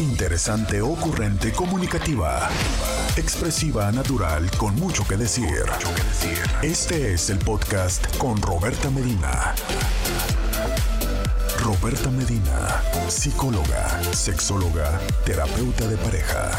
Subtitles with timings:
[0.00, 2.48] Interesante, ocurrente, comunicativa.
[3.18, 5.66] Expresiva, natural, con mucho que decir.
[6.62, 9.54] Este es el podcast con Roberta Medina.
[11.62, 16.50] Roberta Medina, psicóloga, sexóloga, terapeuta de pareja.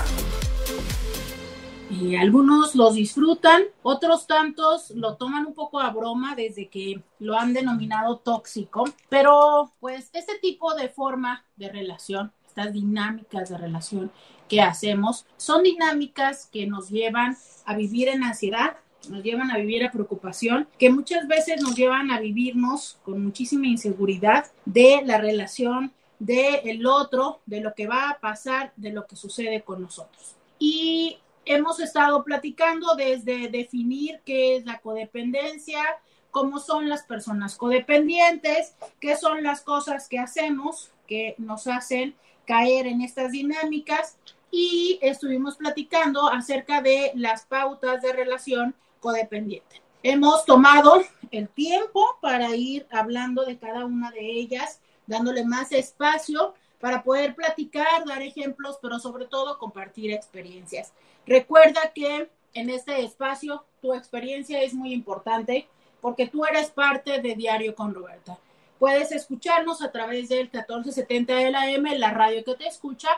[1.89, 7.37] Y algunos los disfrutan, otros tantos lo toman un poco a broma desde que lo
[7.37, 14.11] han denominado tóxico, pero pues este tipo de forma de relación, estas dinámicas de relación
[14.49, 18.75] que hacemos, son dinámicas que nos llevan a vivir en ansiedad,
[19.09, 23.67] nos llevan a vivir a preocupación, que muchas veces nos llevan a vivirnos con muchísima
[23.67, 29.07] inseguridad de la relación del el otro, de lo que va a pasar, de lo
[29.07, 30.35] que sucede con nosotros.
[30.59, 35.81] Y hemos estado platicando desde definir qué es la codependencia,
[36.29, 42.87] cómo son las personas codependientes, qué son las cosas que hacemos que nos hacen caer
[42.87, 44.17] en estas dinámicas
[44.51, 49.81] y estuvimos platicando acerca de las pautas de relación codependiente.
[50.03, 56.55] Hemos tomado el tiempo para ir hablando de cada una de ellas, dándole más espacio
[56.79, 60.91] para poder platicar, dar ejemplos, pero sobre todo compartir experiencias.
[61.25, 65.67] Recuerda que en este espacio tu experiencia es muy importante
[66.01, 68.37] porque tú eres parte de Diario con Roberta.
[68.81, 73.09] Puedes escucharnos a través del 1470 de la M, la radio que te escucha.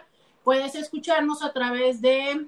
[0.43, 2.47] Puedes escucharnos a través de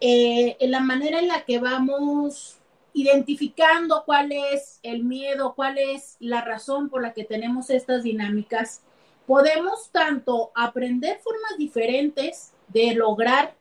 [0.00, 2.58] eh, en la manera en la que vamos
[2.92, 8.82] identificando cuál es el miedo, cuál es la razón por la que tenemos estas dinámicas,
[9.26, 13.54] podemos tanto aprender formas diferentes de lograr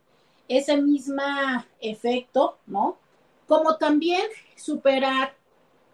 [0.47, 1.21] ese mismo
[1.79, 2.97] efecto, ¿no?
[3.47, 4.23] Como también
[4.55, 5.35] superar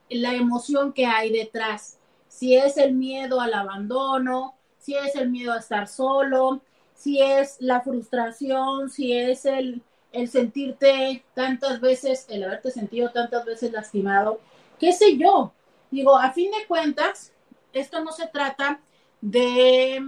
[0.09, 1.97] la emoción que hay detrás.
[2.28, 6.62] Si es el miedo al abandono, si es el miedo a estar solo,
[6.94, 13.45] si es la frustración, si es el el sentirte tantas veces, el haberte sentido tantas
[13.45, 14.39] veces lastimado,
[14.79, 15.53] qué sé yo.
[15.89, 17.31] Digo, a fin de cuentas,
[17.73, 18.81] esto no se trata
[19.22, 20.01] de,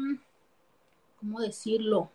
[1.20, 2.10] ¿cómo decirlo?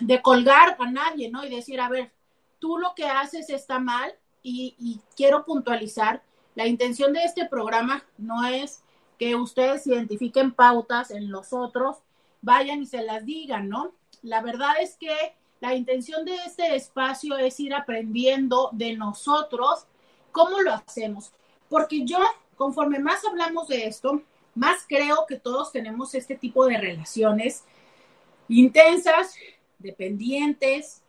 [0.00, 1.44] De colgar a nadie, ¿no?
[1.44, 2.12] Y decir, a ver,
[2.58, 6.22] tú lo que haces está mal y, y quiero puntualizar,
[6.54, 8.82] la intención de este programa no es
[9.18, 11.98] que ustedes identifiquen pautas en los otros,
[12.42, 13.92] vayan y se las digan, ¿no?
[14.22, 15.14] La verdad es que
[15.60, 19.86] la intención de este espacio es ir aprendiendo de nosotros
[20.32, 21.32] cómo lo hacemos.
[21.68, 22.18] Porque yo,
[22.56, 24.22] conforme más hablamos de esto,
[24.54, 27.64] más creo que todos tenemos este tipo de relaciones
[28.48, 29.34] intensas,
[29.80, 31.02] dependientes,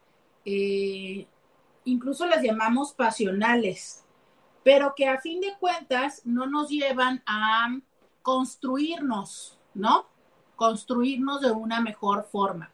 [0.46, 1.28] eh,
[1.86, 4.04] incluso las llamamos pasionales,
[4.64, 7.80] pero que a fin de cuentas no nos llevan a
[8.22, 10.08] construirnos, ¿no?
[10.56, 12.72] Construirnos de una mejor forma.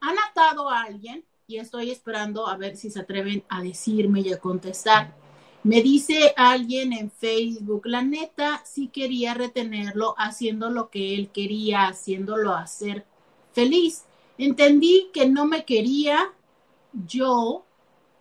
[0.00, 1.24] ¿han atado a alguien?
[1.46, 5.14] Y estoy esperando a ver si se atreven a decirme y a contestar.
[5.64, 11.88] Me dice alguien en Facebook, la neta sí quería retenerlo haciendo lo que él quería,
[11.88, 13.06] haciéndolo hacer
[13.52, 14.04] feliz.
[14.36, 16.32] Entendí que no me quería
[16.92, 17.64] yo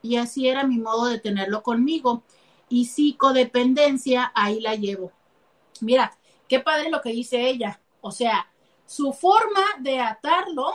[0.02, 2.24] y así era mi modo de tenerlo conmigo.
[2.70, 5.12] Y psicodependencia, ahí la llevo.
[5.82, 7.80] Mira, qué padre lo que dice ella.
[8.02, 8.52] O sea,
[8.88, 10.72] su forma de atarlo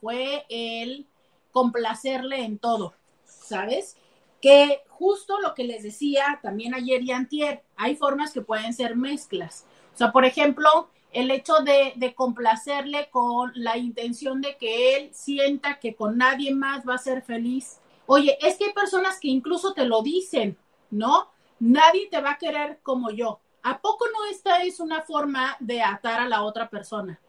[0.00, 1.06] fue el
[1.52, 2.94] complacerle en todo,
[3.26, 3.96] ¿sabes?
[4.40, 8.96] que justo lo que les decía también ayer y antier, hay formas que pueden ser
[8.96, 9.66] mezclas.
[9.94, 15.10] O sea, por ejemplo, el hecho de, de, complacerle con la intención de que él
[15.12, 17.80] sienta que con nadie más va a ser feliz.
[18.06, 20.56] Oye, es que hay personas que incluso te lo dicen,
[20.90, 21.28] ¿no?
[21.58, 23.40] Nadie te va a querer como yo.
[23.62, 27.20] ¿A poco no esta es una forma de atar a la otra persona?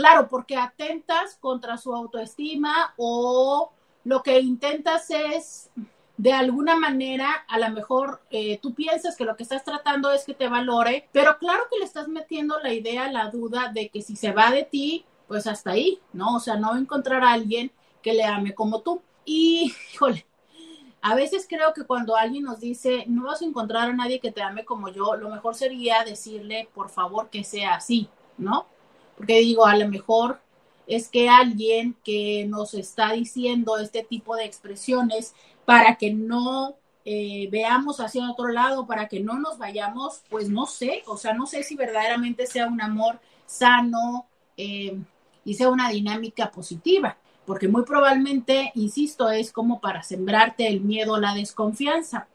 [0.00, 3.70] Claro, porque atentas contra su autoestima o
[4.04, 5.68] lo que intentas es
[6.16, 10.24] de alguna manera, a lo mejor eh, tú piensas que lo que estás tratando es
[10.24, 14.00] que te valore, pero claro que le estás metiendo la idea, la duda de que
[14.00, 16.36] si se va de ti, pues hasta ahí, ¿no?
[16.36, 19.02] O sea, no encontrar a alguien que le ame como tú.
[19.26, 20.24] Y, híjole,
[21.02, 24.32] a veces creo que cuando alguien nos dice, no vas a encontrar a nadie que
[24.32, 28.66] te ame como yo, lo mejor sería decirle, por favor, que sea así, ¿no?
[29.20, 30.40] Porque digo, a lo mejor
[30.86, 35.34] es que alguien que nos está diciendo este tipo de expresiones
[35.66, 40.64] para que no eh, veamos hacia otro lado, para que no nos vayamos, pues no
[40.64, 44.24] sé, o sea, no sé si verdaderamente sea un amor sano
[44.56, 44.98] eh,
[45.44, 51.20] y sea una dinámica positiva, porque muy probablemente, insisto, es como para sembrarte el miedo,
[51.20, 52.26] la desconfianza.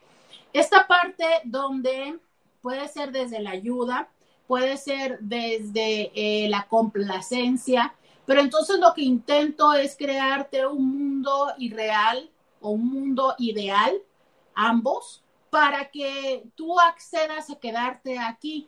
[0.54, 2.20] Esta parte donde
[2.62, 4.10] puede ser desde la ayuda,
[4.48, 11.54] puede ser desde eh, la complacencia, pero entonces lo que intento es crearte un mundo
[11.58, 12.30] irreal
[12.62, 13.94] o un mundo ideal,
[14.54, 18.68] ambos, para que tú accedas a quedarte aquí.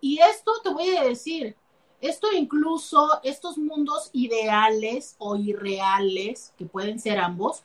[0.00, 1.56] Y esto te voy a decir,
[2.00, 7.62] esto incluso, estos mundos ideales o irreales, que pueden ser ambos,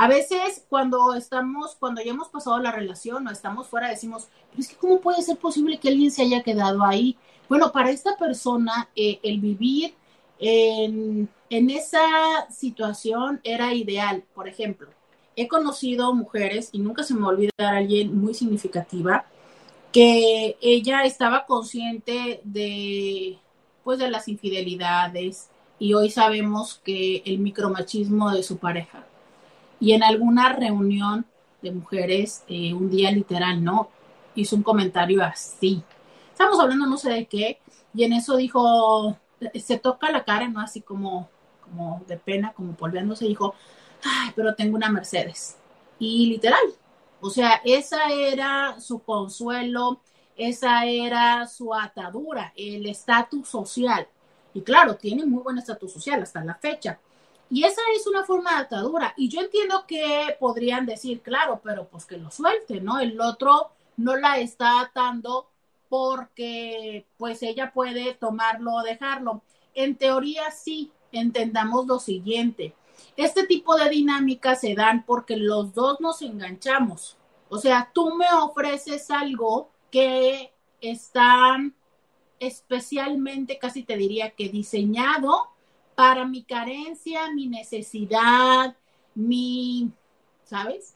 [0.00, 4.60] a veces cuando estamos, cuando ya hemos pasado la relación o estamos fuera, decimos, pero
[4.60, 7.16] es que ¿cómo puede ser posible que alguien se haya quedado ahí?
[7.48, 9.94] Bueno, para esta persona eh, el vivir
[10.38, 14.22] en, esa situación era ideal.
[14.36, 14.88] Por ejemplo,
[15.34, 19.26] he conocido mujeres, y nunca se me olvida alguien muy significativa,
[19.90, 23.36] que ella estaba consciente de,
[23.82, 25.48] pues, de las infidelidades,
[25.80, 29.07] y hoy sabemos que el micromachismo de su pareja
[29.80, 31.26] y en alguna reunión
[31.62, 33.90] de mujeres, eh, un día literal, ¿no?
[34.34, 35.82] Hizo un comentario así.
[36.32, 37.60] Estamos hablando no sé de qué,
[37.94, 39.16] y en eso dijo,
[39.54, 40.60] se toca la cara, ¿no?
[40.60, 41.28] Así como,
[41.62, 43.54] como de pena, como polveándose, dijo,
[44.04, 45.56] ay, pero tengo una Mercedes.
[45.98, 46.60] Y literal,
[47.20, 50.00] o sea, esa era su consuelo,
[50.36, 54.06] esa era su atadura, el estatus social.
[54.54, 57.00] Y claro, tiene muy buen estatus social hasta la fecha.
[57.50, 59.14] Y esa es una forma de atadura.
[59.16, 62.98] Y yo entiendo que podrían decir, claro, pero pues que lo suelte, ¿no?
[63.00, 65.48] El otro no la está atando
[65.88, 69.42] porque pues ella puede tomarlo o dejarlo.
[69.74, 72.74] En teoría sí, entendamos lo siguiente.
[73.16, 77.16] Este tipo de dinámicas se dan porque los dos nos enganchamos.
[77.48, 81.56] O sea, tú me ofreces algo que está
[82.38, 85.48] especialmente, casi te diría que diseñado
[85.98, 88.76] para mi carencia, mi necesidad,
[89.16, 89.90] mi,
[90.44, 90.94] ¿sabes?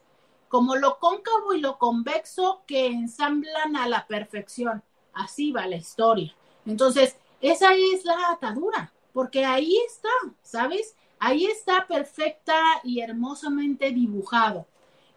[0.49, 4.81] Como lo cóncavo y lo convexo que ensamblan a la perfección.
[5.13, 6.33] Así va la historia.
[6.67, 10.95] Entonces, esa es la atadura, porque ahí está, ¿sabes?
[11.19, 14.67] Ahí está perfecta y hermosamente dibujado.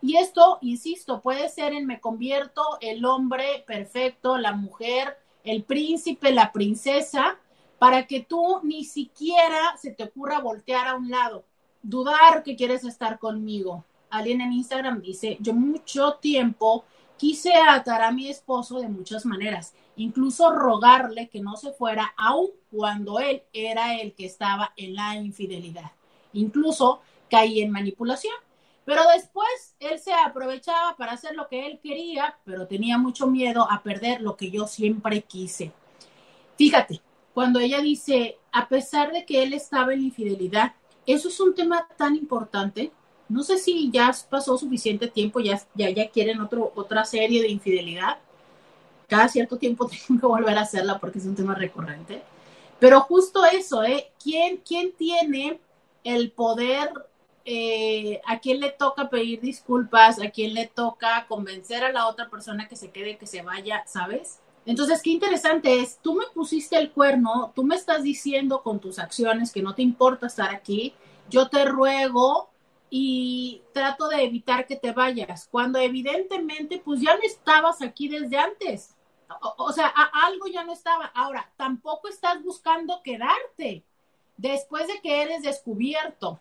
[0.02, 6.32] Y esto, insisto, puede ser en me convierto el hombre perfecto, la mujer, el príncipe,
[6.32, 7.38] la princesa,
[7.80, 11.46] para que tú ni siquiera se te ocurra voltear a un lado,
[11.82, 13.84] dudar que quieres estar conmigo.
[14.10, 16.86] Alguien en Instagram dice, yo mucho tiempo
[17.18, 22.50] quise atar a mi esposo de muchas maneras, incluso rogarle que no se fuera, aun
[22.72, 25.92] cuando él era el que estaba en la infidelidad.
[26.34, 28.36] Incluso caí en manipulación.
[28.86, 33.68] Pero después él se aprovechaba para hacer lo que él quería, pero tenía mucho miedo
[33.70, 35.72] a perder lo que yo siempre quise.
[36.56, 37.02] Fíjate,
[37.36, 40.72] cuando ella dice, a pesar de que él estaba en infidelidad,
[41.06, 42.94] eso es un tema tan importante.
[43.28, 47.50] No sé si ya pasó suficiente tiempo, ya, ya, ya quieren otro, otra serie de
[47.50, 48.20] infidelidad.
[49.10, 52.22] Cada cierto tiempo tengo que volver a hacerla porque es un tema recurrente.
[52.80, 54.14] Pero justo eso, ¿eh?
[54.24, 55.60] ¿Quién, quién tiene
[56.06, 56.90] el poder?
[57.44, 60.22] Eh, ¿A quién le toca pedir disculpas?
[60.22, 63.84] ¿A quién le toca convencer a la otra persona que se quede, que se vaya?
[63.88, 64.40] ¿Sabes?
[64.66, 68.98] Entonces, qué interesante es, tú me pusiste el cuerno, tú me estás diciendo con tus
[68.98, 70.94] acciones que no te importa estar aquí,
[71.30, 72.50] yo te ruego
[72.90, 78.38] y trato de evitar que te vayas, cuando evidentemente pues ya no estabas aquí desde
[78.38, 78.96] antes.
[79.58, 81.08] O, sea, algo ya no estaba.
[81.08, 83.84] Ahora, tampoco estás buscando quedarte
[84.38, 86.40] después de que eres descubierto.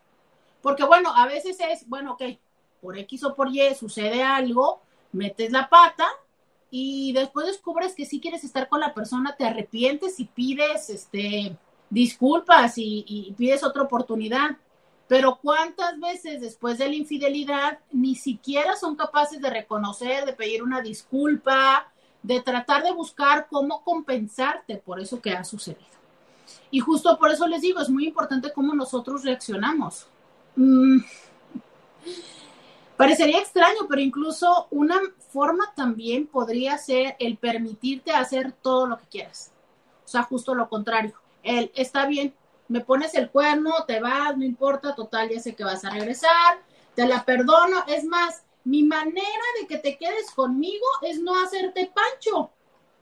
[0.61, 2.23] Porque bueno, a veces es, bueno, ok,
[2.81, 4.81] por X o por Y sucede algo,
[5.13, 6.07] metes la pata,
[6.77, 11.57] y después descubres que sí quieres estar con la persona, te arrepientes y pides este,
[11.89, 14.57] disculpas y, pides otra oportunidad.
[15.07, 20.65] Pero ¿cuántas veces después de la infidelidad ni siquiera son capaces de reconocer, de pedir
[20.65, 21.93] una disculpa,
[22.25, 25.87] de tratar de buscar cómo compensarte por eso que ha sucedido?
[26.73, 30.09] Y justo por eso les digo, es muy importante cómo nosotros reaccionamos.
[30.57, 30.99] Mm,
[32.97, 39.07] Parecería extraño, pero incluso una forma también podría ser el permitirte hacer todo lo que
[39.07, 39.53] quieras.
[40.05, 41.15] O sea, justo lo contrario.
[41.43, 42.35] El, está bien,
[42.69, 46.61] me pones el cuerno, te vas, no importa, total, ya sé que vas a regresar,
[46.95, 47.85] te la perdono.
[47.89, 52.51] Es más, mi manera de que te quedes conmigo es no hacerte pancho.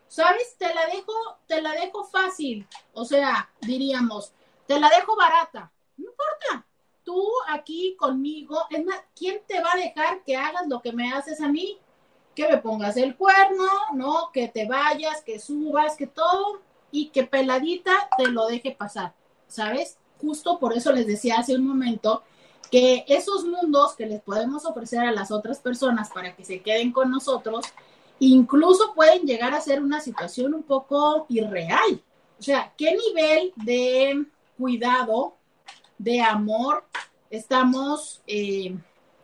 [0.09, 0.57] ¿Sabes?
[0.59, 1.15] Te la dejo,
[1.47, 2.67] te la dejo fácil.
[2.93, 4.33] O sea, diríamos,
[4.67, 5.73] te la dejo barata.
[5.97, 6.67] No importa,
[7.05, 11.13] tú aquí conmigo, es más, ¿quién te va a dejar que hagas lo que me
[11.13, 11.79] haces a mí?
[12.35, 14.31] Que me pongas el cuerno, ¿no?
[14.33, 16.61] Que te vayas, que subas, que todo,
[16.93, 19.15] y que peladita te lo deje pasar,
[19.49, 19.97] ¿sabes?
[20.21, 22.23] Justo por eso les decía hace un momento
[22.71, 26.93] que esos mundos que les podemos ofrecer a las otras personas para que se queden
[26.93, 27.67] con nosotros,
[28.21, 32.03] incluso pueden llegar a ser una situación un poco irreal.
[32.39, 35.35] O sea, ¿qué nivel de cuidado,
[35.99, 36.85] de amor
[37.31, 38.77] estamos, eh,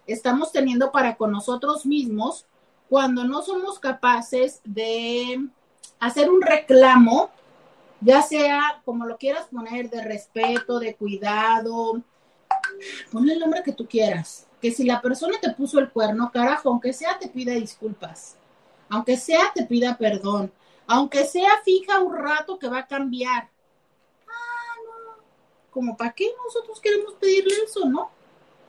[0.07, 2.47] estamos teniendo para con nosotros mismos
[2.89, 5.47] cuando no somos capaces de
[6.01, 7.31] hacer un reclamo,
[8.01, 12.01] ya sea como lo quieras poner, de respeto, de cuidado,
[13.13, 14.47] ponle el nombre que tú quieras.
[14.61, 18.37] Que si la persona te puso el cuerno, carajo, aunque sea te pida disculpas,
[18.89, 20.51] aunque sea te pida perdón,
[20.87, 23.51] aunque sea fija un rato que va a cambiar.
[25.71, 28.11] Como para qué nosotros queremos pedirle eso, ¿no?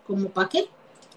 [0.06, 0.70] Como para qué.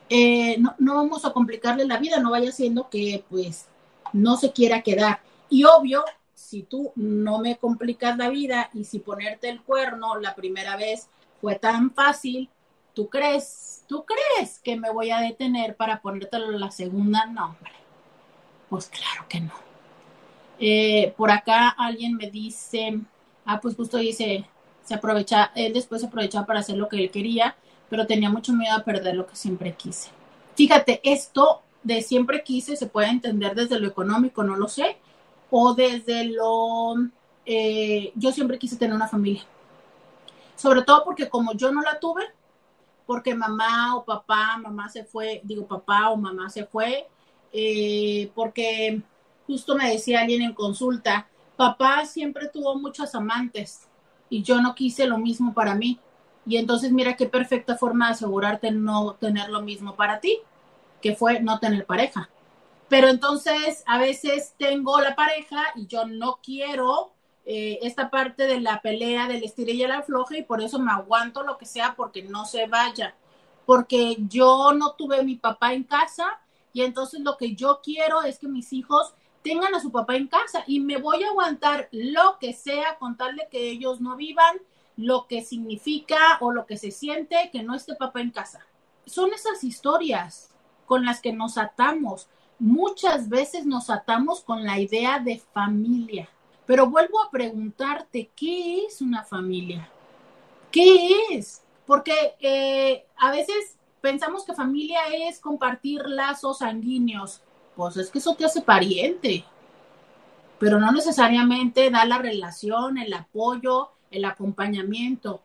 [0.09, 3.67] Eh, no, no vamos a complicarle la vida, no vaya siendo que pues
[4.13, 5.21] no se quiera quedar.
[5.49, 10.35] Y obvio, si tú no me complicas la vida y si ponerte el cuerno la
[10.35, 11.09] primera vez
[11.41, 12.49] fue tan fácil,
[12.95, 17.27] ¿tú crees, tú crees que me voy a detener para ponértelo la segunda?
[17.27, 17.73] No, hombre.
[18.69, 19.53] Pues claro que no.
[20.59, 23.01] Eh, por acá alguien me dice,
[23.45, 24.45] ah, pues justo dice,
[24.85, 27.57] se aprovecha, él después se aprovechaba para hacer lo que él quería,
[27.89, 30.11] pero tenía mucho miedo a perder lo que siempre quise.
[30.55, 34.97] Fíjate, esto de siempre quise se puede entender desde lo económico, no lo sé,
[35.51, 36.95] o desde lo,
[37.45, 39.45] eh, yo siempre quise tener una familia.
[40.57, 42.23] Sobre todo porque como yo no la tuve,
[43.07, 47.07] porque mamá o papá, mamá se fue, digo papá o mamá se fue,
[47.53, 49.03] eh, porque
[49.47, 53.89] justo me decía alguien en consulta, papá siempre tuvo muchas amantes
[54.33, 56.01] y yo no quise lo mismo para mí.
[56.47, 60.39] Y entonces mira qué perfecta forma de asegurarte no tener lo mismo para ti,
[61.03, 62.31] que fue no tener pareja.
[62.89, 67.13] Pero entonces a veces tengo la pareja y yo no quiero
[67.45, 70.93] eh, esta parte de la pelea del estire y el afloje y por eso me
[70.93, 73.15] aguanto lo que sea porque no se vaya.
[73.67, 76.41] Porque yo no tuve mi papá en casa
[76.73, 80.29] y entonces lo que yo quiero es que mis hijos tengan a su papá en
[80.29, 84.17] casa y me voy a aguantar lo que sea con tal de que ellos no
[84.17, 84.61] vivan
[84.97, 88.67] lo que significa o lo que se siente que no esté papá en casa.
[89.07, 90.51] Son esas historias
[90.87, 92.29] con las que nos atamos.
[92.59, 96.29] Muchas veces nos atamos con la idea de familia.
[96.67, 99.89] Pero vuelvo a preguntarte, ¿qué es una familia?
[100.71, 101.63] ¿Qué es?
[101.87, 107.41] Porque eh, a veces pensamos que familia es compartir lazos sanguíneos.
[107.77, 109.45] Pues es que eso te hace pariente,
[110.59, 115.41] pero no necesariamente da la relación, el apoyo, el acompañamiento.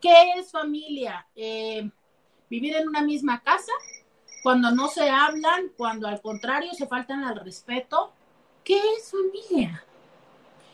[0.00, 1.26] ¿Qué es familia?
[1.34, 1.88] Eh,
[2.50, 3.72] vivir en una misma casa,
[4.42, 8.12] cuando no se hablan, cuando al contrario se faltan al respeto.
[8.64, 9.84] ¿Qué es familia?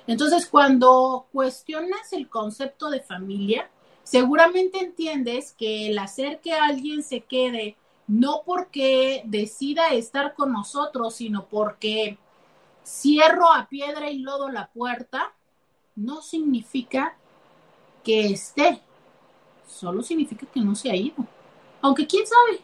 [0.07, 3.71] Entonces, cuando cuestionas el concepto de familia,
[4.03, 7.77] seguramente entiendes que el hacer que alguien se quede
[8.09, 12.19] no porque decida estar con nosotros, sino porque
[12.85, 15.35] cierro a piedra y lodo la puerta,
[15.95, 17.17] no significa
[18.03, 18.81] que esté,
[19.67, 21.17] solo significa que no se ha ido.
[21.83, 22.61] Aunque quién sabe,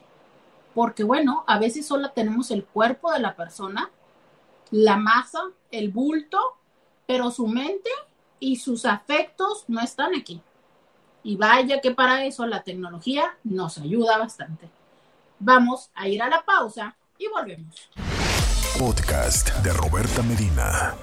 [0.75, 3.91] porque bueno, a veces solo tenemos el cuerpo de la persona,
[4.71, 6.39] la masa, el bulto,
[7.07, 7.91] pero su mente
[8.41, 10.41] y sus afectos no están aquí.
[11.23, 14.71] Y vaya que para eso la tecnología nos ayuda bastante.
[15.41, 17.91] Vamos a ir a la pausa y volvemos.
[18.79, 20.95] Podcast de Roberta Medina.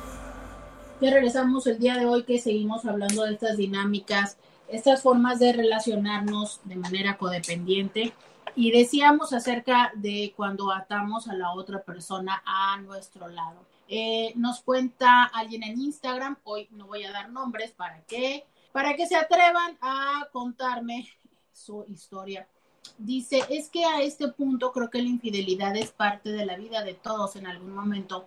[1.02, 4.38] Ya regresamos el día de hoy que seguimos hablando de estas dinámicas,
[4.70, 8.14] estas formas de relacionarnos de manera codependiente.
[8.56, 13.66] Y decíamos acerca de cuando atamos a la otra persona a nuestro lado.
[13.90, 18.46] Eh, nos cuenta alguien en Instagram, hoy no voy a dar nombres, ¿para qué?
[18.72, 21.10] Para que se atrevan a contarme
[21.52, 22.48] su historia
[22.98, 26.84] dice, es que a este punto creo que la infidelidad es parte de la vida
[26.84, 28.26] de todos en algún momento.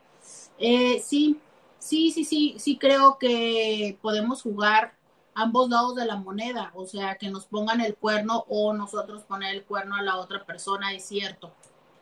[0.59, 1.39] Eh, sí,
[1.79, 4.95] sí, sí, sí, sí creo que podemos jugar
[5.35, 9.55] ambos lados de la moneda, o sea, que nos pongan el cuerno o nosotros poner
[9.55, 11.53] el cuerno a la otra persona, es cierto.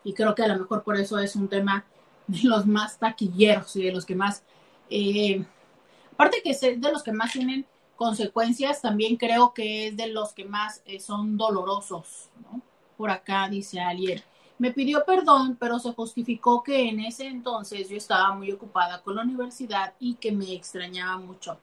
[0.03, 1.85] Y creo que a lo mejor por eso es un tema
[2.27, 4.43] de los más taquilleros y de los que más,
[4.89, 5.43] eh,
[6.13, 7.65] aparte que es de los que más tienen
[8.03, 12.61] consecuencias también creo que es de los que más eh, son dolorosos, ¿no?
[12.97, 14.21] Por acá dice alguien,
[14.57, 19.15] me pidió perdón, pero se justificó que en ese entonces yo estaba muy ocupada con
[19.15, 21.57] la universidad y que me extrañaba mucho.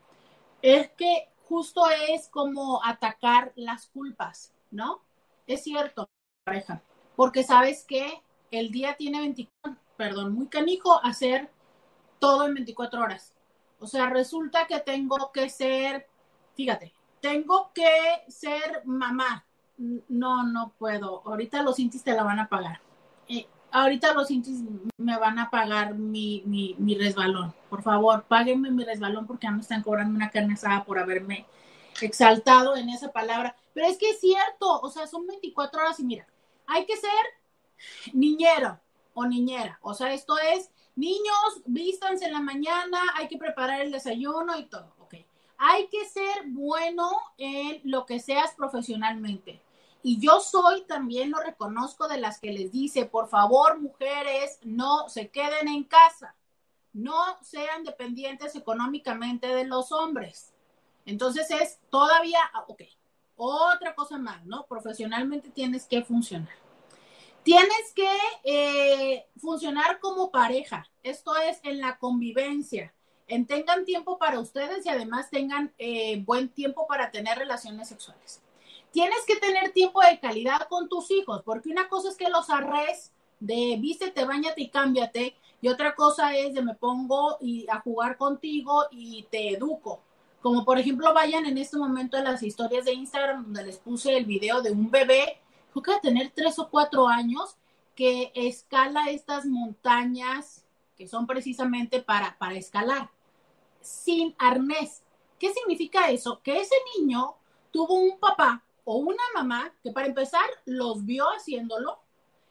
[0.62, 5.02] Es que justo es como atacar las culpas, ¿no?
[5.46, 6.08] Es cierto,
[6.44, 6.80] pareja,
[7.16, 11.50] porque sabes que el día tiene 24, perdón, muy canijo hacer
[12.18, 13.34] todo en 24 horas.
[13.78, 16.09] O sea, resulta que tengo que ser
[16.60, 16.92] fíjate,
[17.22, 17.90] tengo que
[18.28, 19.46] ser mamá.
[19.78, 21.22] No, no puedo.
[21.24, 22.82] Ahorita los intis te la van a pagar.
[23.72, 24.62] Ahorita los intis
[24.98, 27.54] me van a pagar mi, mi, mi, resbalón.
[27.70, 31.46] Por favor, páguenme mi resbalón porque ya me están cobrando una carne asada por haberme
[32.02, 33.56] exaltado en esa palabra.
[33.72, 36.26] Pero es que es cierto, o sea, son 24 horas y mira,
[36.66, 38.80] hay que ser niñero
[39.14, 39.78] o niñera.
[39.82, 44.64] O sea, esto es, niños, vístanse en la mañana, hay que preparar el desayuno y
[44.64, 44.99] todo.
[45.62, 49.60] Hay que ser bueno en lo que seas profesionalmente.
[50.02, 55.10] Y yo soy, también lo reconozco, de las que les dice, por favor, mujeres, no
[55.10, 56.34] se queden en casa,
[56.94, 60.54] no sean dependientes económicamente de los hombres.
[61.04, 62.84] Entonces es todavía, ah, ok,
[63.36, 64.64] otra cosa más, ¿no?
[64.64, 66.56] Profesionalmente tienes que funcionar.
[67.42, 72.94] Tienes que eh, funcionar como pareja, esto es en la convivencia,
[73.30, 78.42] en tengan tiempo para ustedes y además tengan eh, buen tiempo para tener relaciones sexuales
[78.92, 82.50] tienes que tener tiempo de calidad con tus hijos, porque una cosa es que los
[82.50, 87.80] arres de vístete, bañate y cámbiate, y otra cosa es de me pongo y a
[87.80, 90.00] jugar contigo y te educo.
[90.40, 94.16] Como por ejemplo, vayan en este momento a las historias de Instagram donde les puse
[94.16, 95.38] el video de un bebé,
[95.70, 97.56] creo que va a tener tres o cuatro años,
[97.94, 100.64] que escala estas montañas
[100.96, 103.10] que son precisamente para, para escalar,
[103.80, 105.02] sin arnés.
[105.38, 106.40] ¿Qué significa eso?
[106.42, 107.34] Que ese niño
[107.70, 111.98] tuvo un papá o una mamá que para empezar los vio haciéndolo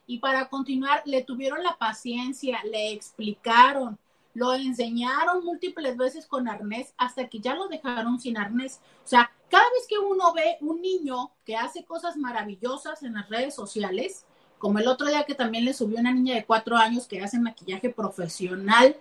[0.08, 4.00] y para continuar le tuvieron la paciencia, le explicaron,
[4.34, 8.80] lo enseñaron múltiples veces con arnés hasta que ya lo dejaron sin arnés.
[9.06, 13.30] O sea, cada vez que uno ve un niño que hace cosas maravillosas en las
[13.30, 14.26] redes sociales,
[14.58, 17.40] como el otro día que también le subió una niña de cuatro años que hace
[17.40, 18.96] maquillaje profesional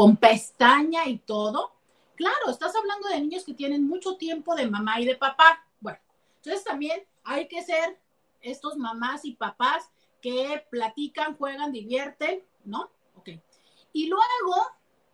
[0.00, 1.74] con pestaña y todo,
[2.14, 5.62] claro, estás hablando de niños que tienen mucho tiempo de mamá y de papá.
[6.36, 8.00] Entonces también hay que ser
[8.40, 9.90] estos mamás y papás
[10.22, 12.88] que platican, juegan, divierten, ¿no?
[13.14, 13.28] Ok.
[13.92, 14.54] Y luego,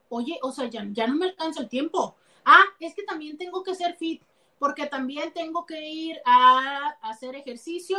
[0.08, 2.14] oye, o sea, ya, no me alcanza el tiempo.
[2.44, 4.22] Ah, es que también tengo que ser fit,
[4.60, 7.98] porque también tengo que ir a, hacer ejercicio.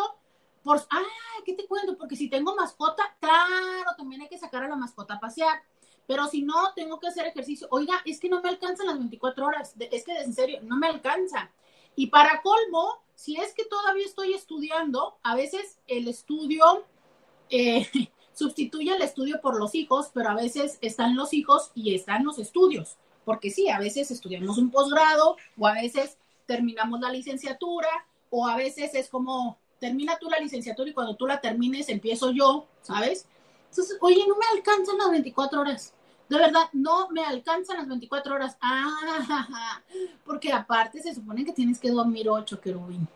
[0.63, 1.03] Por, ah,
[1.45, 1.97] ¿qué te cuento?
[1.97, 5.61] Porque si tengo mascota, claro, también hay que sacar a la mascota a pasear.
[6.07, 7.67] Pero si no, tengo que hacer ejercicio.
[7.69, 9.75] Oiga, es que no me alcanzan las 24 horas.
[9.77, 11.51] Es que en serio, no me alcanza.
[11.95, 16.85] Y para colmo, si es que todavía estoy estudiando, a veces el estudio
[17.49, 17.87] eh,
[18.33, 22.39] sustituye el estudio por los hijos, pero a veces están los hijos y están los
[22.39, 27.89] estudios, porque sí, a veces estudiamos un posgrado o a veces terminamos la licenciatura
[28.29, 32.31] o a veces es como termina tú la licenciatura y cuando tú la termines empiezo
[32.31, 33.27] yo, ¿sabes?
[33.69, 35.93] Entonces, oye, no me alcanzan las 24 horas
[36.29, 38.57] de verdad, no me alcanzan las 24 horas.
[38.61, 39.81] Ah,
[40.25, 43.07] porque aparte se supone que tienes que dormir 8, querubín.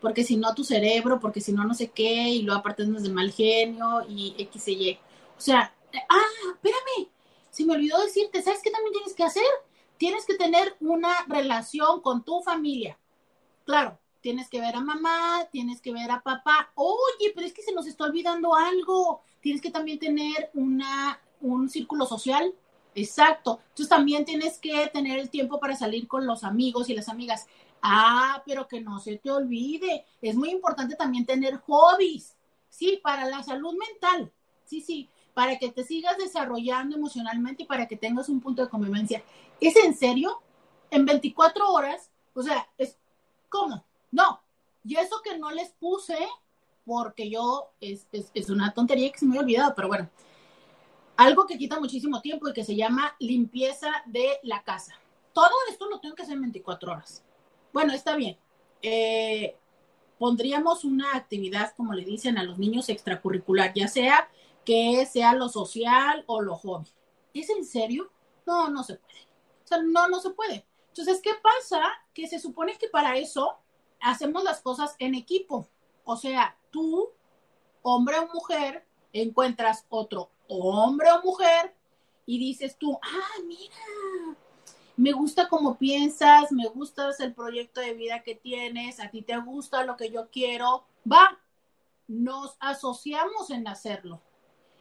[0.00, 3.02] Porque si no, tu cerebro, porque si no, no sé qué, y luego aparte es
[3.02, 4.98] de mal genio y X Y.
[5.36, 5.74] O sea,
[6.10, 6.22] ah,
[6.54, 7.08] espérame,
[7.50, 9.44] se me olvidó decirte, ¿sabes qué también tienes que hacer?
[9.96, 12.98] Tienes que tener una relación con tu familia.
[13.64, 16.72] Claro, tienes que ver a mamá, tienes que ver a papá.
[16.74, 19.22] Oye, pero es que se nos está olvidando algo.
[19.40, 22.52] Tienes que también tener una un círculo social.
[22.94, 23.60] Exacto.
[23.70, 27.46] Entonces también tienes que tener el tiempo para salir con los amigos y las amigas.
[27.82, 30.04] Ah, pero que no se te olvide.
[30.22, 32.34] Es muy importante también tener hobbies.
[32.68, 34.32] Sí, para la salud mental.
[34.64, 38.68] Sí, sí, para que te sigas desarrollando emocionalmente y para que tengas un punto de
[38.68, 39.22] convivencia.
[39.60, 40.40] ¿Es en serio?
[40.90, 42.96] En 24 horas, o sea, es
[43.48, 43.84] ¿cómo?
[44.10, 44.40] No.
[44.84, 46.18] Y eso que no les puse,
[46.84, 50.10] porque yo, es, es, es una tontería que se me había olvidado, pero bueno,
[51.16, 54.94] algo que quita muchísimo tiempo y que se llama limpieza de la casa.
[55.32, 57.24] Todo esto lo tengo que hacer en 24 horas.
[57.72, 58.38] Bueno, está bien.
[58.82, 59.56] Eh,
[60.18, 64.28] pondríamos una actividad, como le dicen a los niños, extracurricular, ya sea
[64.64, 66.88] que sea lo social o lo hobby.
[67.32, 68.10] ¿Es en serio?
[68.46, 69.20] No, no se puede.
[69.64, 70.64] O sea, no, no se puede.
[70.88, 71.82] Entonces, ¿qué pasa?
[72.12, 73.58] Que se supone que para eso
[74.00, 75.68] hacemos las cosas en equipo.
[76.04, 77.10] O sea, tú,
[77.82, 81.74] hombre o mujer, encuentras otro hombre o mujer,
[82.26, 84.36] y dices tú, ah, mira,
[84.96, 89.36] me gusta cómo piensas, me gusta el proyecto de vida que tienes, a ti te
[89.38, 91.38] gusta lo que yo quiero, va,
[92.06, 94.20] nos asociamos en hacerlo.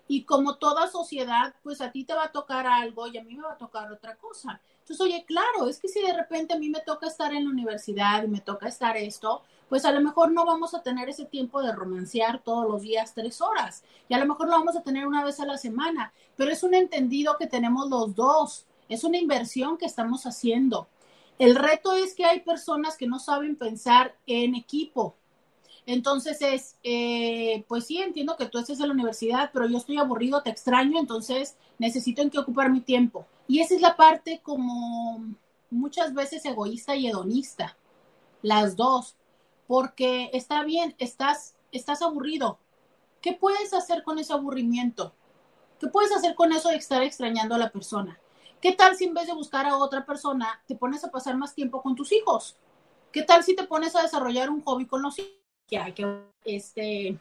[0.08, 3.36] Y como toda sociedad, pues a ti te va a tocar algo y a mí
[3.36, 4.62] me va a tocar otra cosa.
[4.84, 7.50] Entonces, oye, claro, es que si de repente a mí me toca estar en la
[7.50, 11.24] universidad y me toca estar esto, pues a lo mejor no vamos a tener ese
[11.24, 14.84] tiempo de romancear todos los días tres horas y a lo mejor lo vamos a
[14.84, 19.06] tener una vez a la semana, pero es un entendido que tenemos los dos, es
[19.06, 20.90] una inversión que estamos haciendo.
[21.40, 25.16] El reto es que hay personas que no saben pensar en equipo.
[25.86, 29.98] Entonces es, eh, pues sí, entiendo que tú estés en la universidad, pero yo estoy
[29.98, 33.26] aburrido, te extraño, entonces necesito en qué ocupar mi tiempo.
[33.48, 35.24] Y esa es la parte como
[35.70, 37.78] muchas veces egoísta y hedonista,
[38.42, 39.16] las dos,
[39.68, 42.60] porque está bien, estás, estás aburrido.
[43.22, 45.14] ¿Qué puedes hacer con ese aburrimiento?
[45.80, 48.20] ¿Qué puedes hacer con eso de estar extrañando a la persona?
[48.62, 51.54] ¿Qué tal si en vez de buscar a otra persona te pones a pasar más
[51.54, 52.56] tiempo con tus hijos?
[53.12, 55.32] ¿Qué tal si te pones a desarrollar un hobby con los hijos?
[55.68, 57.18] Que que, este,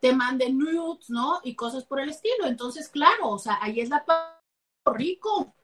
[0.00, 1.40] te manden nudes, ¿no?
[1.42, 2.46] Y cosas por el estilo.
[2.46, 4.35] Entonces, claro, o sea, ahí es la parte
[4.92, 5.54] rico.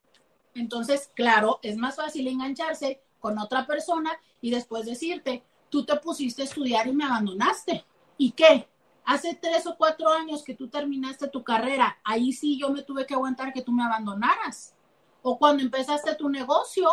[0.55, 6.43] Entonces, claro, es más fácil engancharse con otra persona y después decirte, tú te pusiste
[6.43, 7.85] a estudiar y me abandonaste.
[8.19, 8.69] ¿Y qué?
[9.05, 13.07] Hace tres o cuatro años que tú terminaste tu carrera, ahí sí yo me tuve
[13.07, 14.75] que aguantar que tú me abandonaras.
[15.23, 16.89] O cuando empezaste tu negocio,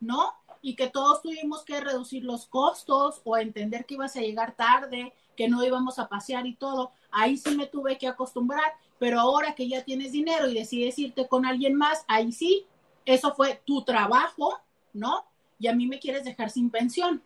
[0.00, 0.32] ¿no?
[0.60, 5.14] Y que todos tuvimos que reducir los costos o entender que ibas a llegar tarde,
[5.36, 6.92] que no íbamos a pasear y todo.
[7.10, 11.28] Ahí sí me tuve que acostumbrar, pero ahora que ya tienes dinero y decides irte
[11.28, 12.66] con alguien más, ahí sí,
[13.04, 14.60] eso fue tu trabajo,
[14.92, 15.24] ¿no?
[15.58, 17.22] Y a mí me quieres dejar sin pensión.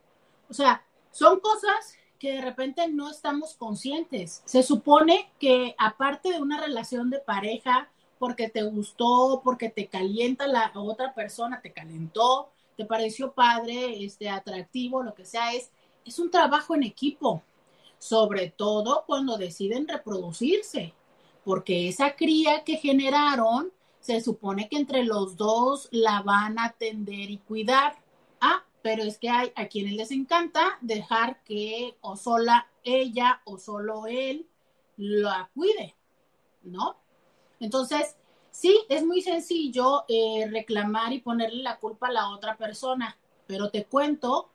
[0.48, 4.42] O sea, son cosas que de repente no estamos conscientes.
[4.44, 10.46] Se supone que aparte de una relación de pareja, porque te gustó, porque te calienta
[10.46, 15.70] la otra persona, te calentó, te pareció padre, este, atractivo, lo que sea, es,
[16.04, 17.42] es un trabajo en equipo,
[17.98, 20.94] sobre todo cuando deciden reproducirse,
[21.48, 27.30] porque esa cría que generaron, se supone que entre los dos la van a atender
[27.30, 27.96] y cuidar.
[28.38, 33.58] Ah, pero es que hay a quienes les encanta dejar que o sola ella o
[33.58, 34.46] solo él
[34.98, 35.96] la cuide,
[36.64, 36.98] ¿no?
[37.60, 38.18] Entonces,
[38.50, 43.70] sí, es muy sencillo eh, reclamar y ponerle la culpa a la otra persona, pero
[43.70, 44.50] te cuento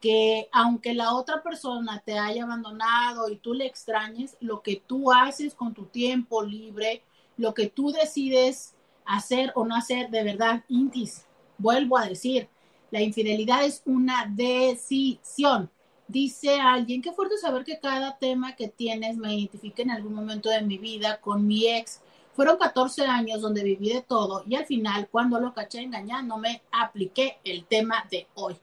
[0.00, 5.12] que aunque la otra persona te haya abandonado y tú le extrañes, lo que tú
[5.12, 7.02] haces con tu tiempo libre,
[7.36, 12.48] lo que tú decides hacer o no hacer, de verdad, Intis, vuelvo a decir,
[12.90, 15.70] la infidelidad es una decisión.
[16.06, 20.48] Dice alguien, qué fuerte saber que cada tema que tienes me identifica en algún momento
[20.48, 22.00] de mi vida con mi ex.
[22.32, 26.62] Fueron 14 años donde viví de todo y al final, cuando lo caché engañando, me
[26.70, 28.56] apliqué el tema de hoy.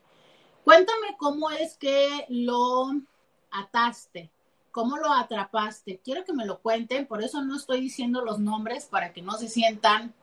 [0.66, 2.90] Cuéntame cómo es que lo
[3.52, 4.32] ataste,
[4.72, 6.02] cómo lo atrapaste.
[6.04, 9.34] Quiero que me lo cuenten, por eso no estoy diciendo los nombres para que no
[9.34, 10.16] se sientan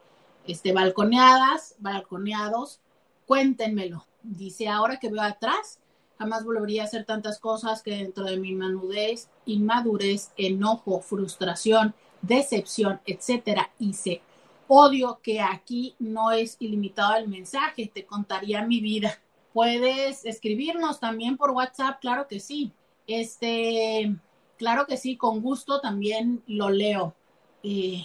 [0.45, 2.81] este, balconeadas, balconeados
[3.25, 4.05] cuéntenmelo.
[4.25, 5.79] Dice, ahora que veo atrás,
[6.19, 13.01] jamás volvería a hacer tantas cosas que dentro de mi manudez, inmadurez, enojo, frustración, decepción,
[13.07, 14.23] etcétera, hice.
[14.67, 19.21] Odio que aquí no es ilimitado el mensaje, te contaría mi vida.
[19.53, 22.73] Puedes escribirnos también por WhatsApp, claro que sí.
[23.07, 24.15] Este,
[24.57, 27.15] claro que sí, con gusto también lo leo.
[27.63, 28.05] Eh,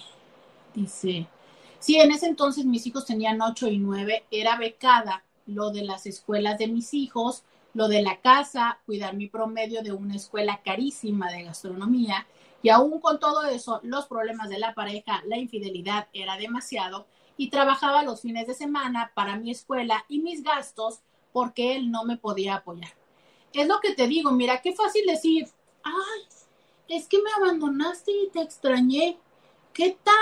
[0.74, 1.28] dice,
[1.80, 6.06] Sí, en ese entonces mis hijos tenían ocho y nueve, era becada lo de las
[6.06, 11.32] escuelas de mis hijos, lo de la casa, cuidar mi promedio de una escuela carísima
[11.32, 12.28] de gastronomía
[12.64, 17.06] y aún con todo eso, los problemas de la pareja, la infidelidad era demasiado
[17.38, 22.04] y trabajaba los fines de semana para mi escuela y mis gastos porque él no
[22.04, 22.94] me podía apoyar.
[23.54, 25.48] Es lo que te digo, mira, qué fácil decir,
[25.84, 26.22] ay,
[26.90, 29.18] es que me abandonaste y te extrañé.
[29.74, 30.14] ¿Qué tal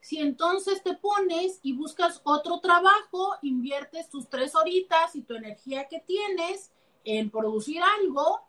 [0.00, 5.88] si entonces te pones y buscas otro trabajo, inviertes tus tres horitas y tu energía
[5.88, 6.70] que tienes
[7.04, 8.40] en producir algo,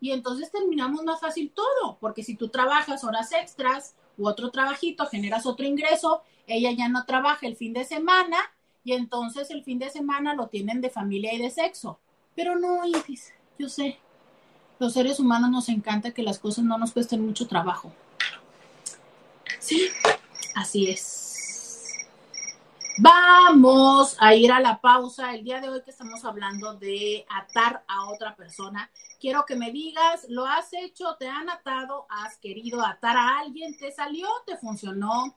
[0.00, 5.06] y entonces terminamos más fácil todo, porque si tú trabajas horas extras u otro trabajito,
[5.06, 8.36] generas otro ingreso, ella ya no trabaja el fin de semana
[8.86, 11.98] y entonces el fin de semana lo tienen de familia y de sexo.
[12.34, 13.98] Pero no, Isis, yo sé,
[14.78, 17.92] los seres humanos nos encanta que las cosas no nos cuesten mucho trabajo.
[19.58, 19.90] Sí,
[20.56, 22.06] Así es.
[22.98, 25.34] Vamos a ir a la pausa.
[25.34, 29.70] El día de hoy que estamos hablando de atar a otra persona, quiero que me
[29.70, 31.14] digas, ¿lo has hecho?
[31.18, 32.06] ¿Te han atado?
[32.08, 33.76] ¿Has querido atar a alguien?
[33.76, 34.26] ¿Te salió?
[34.46, 35.36] ¿Te funcionó?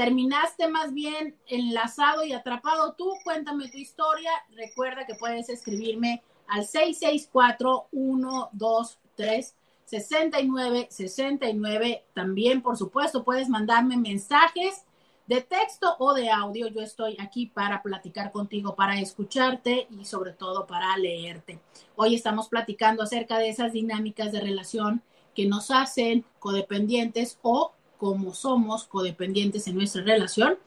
[0.00, 3.12] ¿Terminaste más bien enlazado y atrapado tú?
[3.22, 4.30] Cuéntame tu historia.
[4.56, 12.04] Recuerda que puedes escribirme al 664 123 69 69.
[12.14, 14.86] También, por supuesto, puedes mandarme mensajes
[15.26, 16.68] de texto o de audio.
[16.68, 21.60] Yo estoy aquí para platicar contigo, para escucharte y sobre todo para leerte.
[21.96, 25.02] Hoy estamos platicando acerca de esas dinámicas de relación
[25.34, 30.58] que nos hacen codependientes o como somos codependientes en nuestra relación.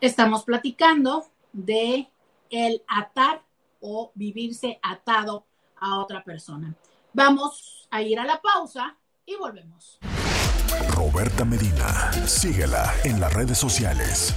[0.00, 2.08] Estamos platicando de
[2.48, 3.42] el atar
[3.80, 5.44] o vivirse atado
[5.76, 6.76] a otra persona.
[7.12, 8.96] Vamos a ir a la pausa
[9.26, 9.98] y volvemos.
[10.90, 14.32] Roberta Medina, síguela en las redes sociales.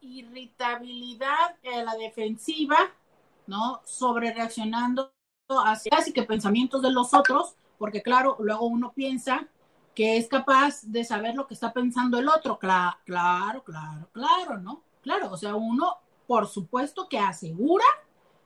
[0.01, 2.77] irritabilidad, en la defensiva,
[3.47, 3.81] ¿no?
[3.85, 5.13] Sobre reaccionando
[5.49, 9.49] hacia casi que pensamientos de los otros, porque claro, luego uno piensa
[9.95, 12.59] que es capaz de saber lo que está pensando el otro.
[12.59, 14.83] Claro, claro, claro, claro, ¿no?
[15.03, 17.85] Claro, o sea, uno, por supuesto que asegura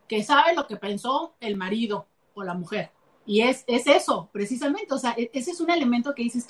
[0.07, 2.91] que sabe lo que pensó el marido o la mujer.
[3.25, 6.47] Y es, es eso, precisamente, o sea, e, ese es un elemento que dices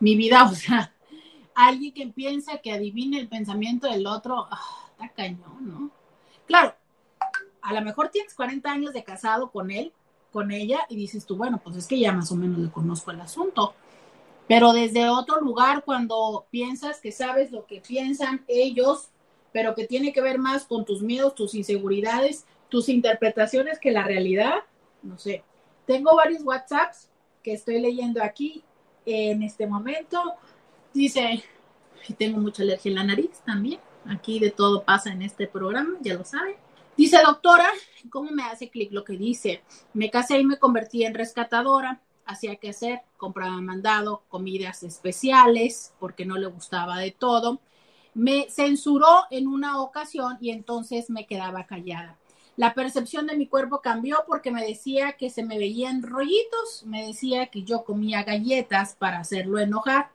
[0.00, 0.92] mi vida, o sea,
[1.54, 5.90] alguien que piensa que adivine el pensamiento del otro, ah, está cañón, ¿no?
[6.46, 6.74] Claro,
[7.62, 9.92] a lo mejor tienes 40 años de casado con él,
[10.32, 13.10] con ella, y dices tú, bueno, pues es que ya más o menos le conozco
[13.10, 13.74] el asunto.
[14.46, 19.08] Pero desde otro lugar, cuando piensas que sabes lo que piensan ellos,
[19.52, 24.02] pero que tiene que ver más con tus miedos, tus inseguridades, tus interpretaciones que la
[24.02, 24.64] realidad,
[25.04, 25.44] no sé.
[25.86, 27.08] Tengo varios WhatsApps
[27.40, 28.64] que estoy leyendo aquí
[29.06, 30.20] en este momento.
[30.92, 31.44] Dice,
[32.18, 33.78] tengo mucha alergia en la nariz también.
[34.08, 36.56] Aquí de todo pasa en este programa, ya lo saben.
[36.96, 37.68] Dice, doctora,
[38.10, 39.62] ¿cómo me hace clic lo que dice?
[39.92, 46.26] Me casé y me convertí en rescatadora hacía que hacer, compraba mandado, comidas especiales, porque
[46.26, 47.60] no le gustaba de todo.
[48.14, 52.18] Me censuró en una ocasión y entonces me quedaba callada.
[52.56, 57.06] La percepción de mi cuerpo cambió porque me decía que se me veían rollitos, me
[57.06, 60.10] decía que yo comía galletas para hacerlo enojar.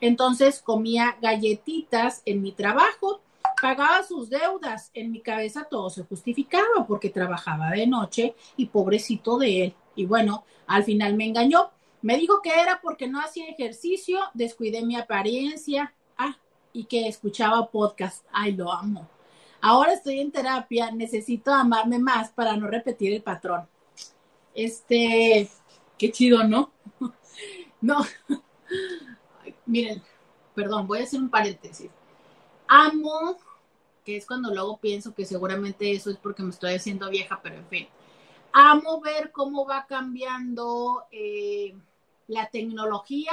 [0.00, 3.20] Entonces comía galletitas en mi trabajo,
[3.60, 4.90] pagaba sus deudas.
[4.94, 9.74] En mi cabeza todo se justificaba porque trabajaba de noche y pobrecito de él.
[9.96, 11.70] Y bueno, al final me engañó.
[12.00, 16.36] Me dijo que era porque no hacía ejercicio, descuidé mi apariencia, ah,
[16.72, 18.24] y que escuchaba podcast.
[18.32, 19.08] Ay, lo amo.
[19.62, 23.66] Ahora estoy en terapia, necesito amarme más para no repetir el patrón.
[24.54, 25.48] Este,
[25.96, 26.70] qué chido, ¿no?
[27.80, 28.04] no.
[29.66, 30.02] miren,
[30.54, 31.90] perdón, voy a hacer un paréntesis.
[32.68, 33.38] Amo,
[34.04, 37.56] que es cuando luego pienso que seguramente eso es porque me estoy haciendo vieja, pero
[37.56, 37.88] en fin
[38.52, 41.74] amo ver cómo va cambiando eh,
[42.28, 43.32] la tecnología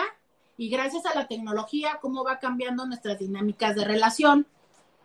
[0.57, 4.47] y gracias a la tecnología cómo va cambiando nuestras dinámicas de relación.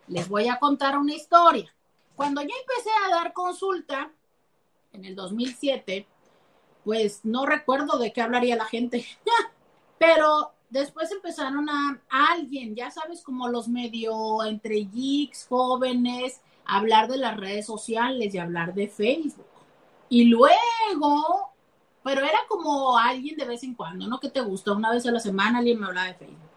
[0.07, 1.73] Les voy a contar una historia.
[2.15, 4.11] Cuando yo empecé a dar consulta
[4.93, 6.07] en el 2007,
[6.83, 9.05] pues no recuerdo de qué hablaría la gente,
[9.97, 17.17] pero después empezaron a, alguien, ya sabes, como los medio entre geeks, jóvenes, hablar de
[17.17, 19.47] las redes sociales y hablar de Facebook.
[20.09, 21.49] Y luego,
[22.03, 24.19] pero era como alguien de vez en cuando, ¿no?
[24.19, 26.49] Que te gusta una vez a la semana, alguien me hablaba de Facebook.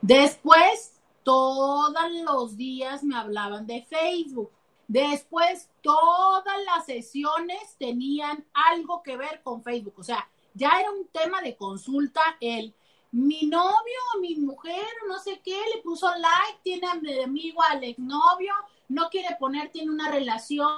[0.00, 0.93] Después,
[1.24, 4.50] todos los días me hablaban de Facebook.
[4.86, 9.94] Después, todas las sesiones tenían algo que ver con Facebook.
[9.96, 12.74] O sea, ya era un tema de consulta el
[13.14, 16.88] mi novio mi mujer, no sé qué, le puso like, tiene
[17.22, 18.52] amigo al exnovio,
[18.88, 20.68] no quiere poner, tiene una relación.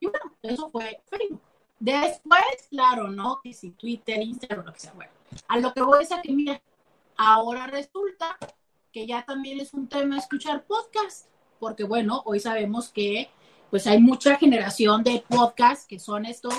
[0.00, 1.40] Y bueno, eso fue Facebook.
[1.78, 3.40] Después, claro, ¿no?
[3.42, 4.92] Que si Twitter, Instagram, lo que sea.
[4.92, 5.12] Bueno,
[5.46, 6.60] a lo que voy a que, mira,
[7.16, 8.36] ahora resulta
[8.92, 11.26] que ya también es un tema escuchar podcast,
[11.58, 13.30] porque bueno, hoy sabemos que
[13.70, 16.54] pues hay mucha generación de podcast que son estos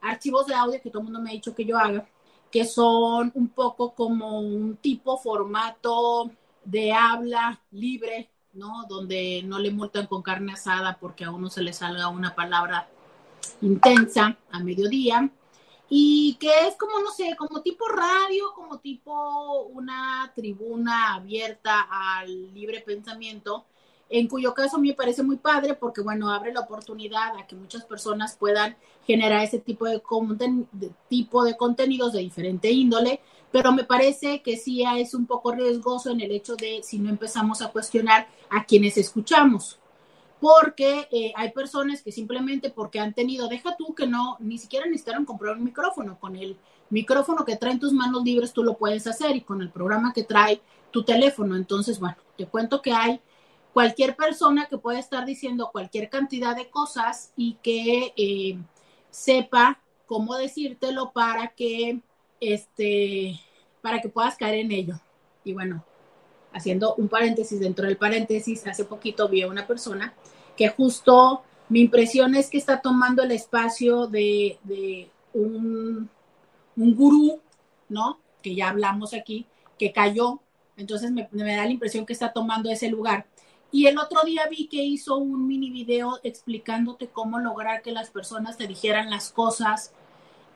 [0.00, 2.06] archivos de audio que todo el mundo me ha dicho que yo haga,
[2.50, 6.30] que son un poco como un tipo formato
[6.64, 8.86] de habla libre, ¿no?
[8.88, 12.88] Donde no le multan con carne asada porque a uno se le salga una palabra
[13.60, 15.30] intensa a mediodía.
[15.88, 22.54] Y que es como, no sé, como tipo radio, como tipo una tribuna abierta al
[22.54, 23.64] libre pensamiento,
[24.08, 27.84] en cuyo caso me parece muy padre porque, bueno, abre la oportunidad a que muchas
[27.84, 28.76] personas puedan
[29.06, 30.02] generar ese tipo de,
[30.72, 33.20] de, tipo de contenidos de diferente índole,
[33.50, 37.10] pero me parece que sí es un poco riesgoso en el hecho de si no
[37.10, 39.78] empezamos a cuestionar a quienes escuchamos
[40.40, 44.86] porque eh, hay personas que simplemente porque han tenido, deja tú que no, ni siquiera
[44.86, 46.56] necesitaron comprar un micrófono, con el
[46.90, 50.12] micrófono que trae en tus manos libres tú lo puedes hacer y con el programa
[50.12, 50.60] que trae
[50.90, 51.56] tu teléfono.
[51.56, 53.20] Entonces, bueno, te cuento que hay
[53.72, 58.58] cualquier persona que pueda estar diciendo cualquier cantidad de cosas y que eh,
[59.10, 62.00] sepa cómo decírtelo para que,
[62.40, 63.40] este,
[63.82, 65.00] para que puedas caer en ello.
[65.42, 65.84] Y bueno,
[66.54, 70.14] haciendo un paréntesis dentro del paréntesis, hace poquito vi a una persona
[70.56, 74.58] que justo mi impresión es que está tomando el espacio de,
[75.32, 76.08] un,
[76.76, 77.40] un, gurú,
[77.88, 78.20] ¿no?
[78.42, 79.46] Que ya hablamos aquí,
[79.78, 80.40] que cayó,
[80.76, 83.26] entonces me, da la impresión que está tomando ese lugar.
[83.72, 88.10] Y el otro día vi que hizo un mini video explicándote cómo lograr que las
[88.10, 89.92] personas te dijeran las cosas,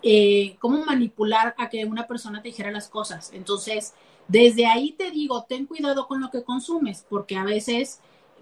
[0.02, 3.32] eh, cómo manipular a que una persona te dijera las cosas.
[3.32, 3.94] Entonces,
[4.28, 8.00] desde ahí te digo, ten cuidado con lo que consumes, porque a veces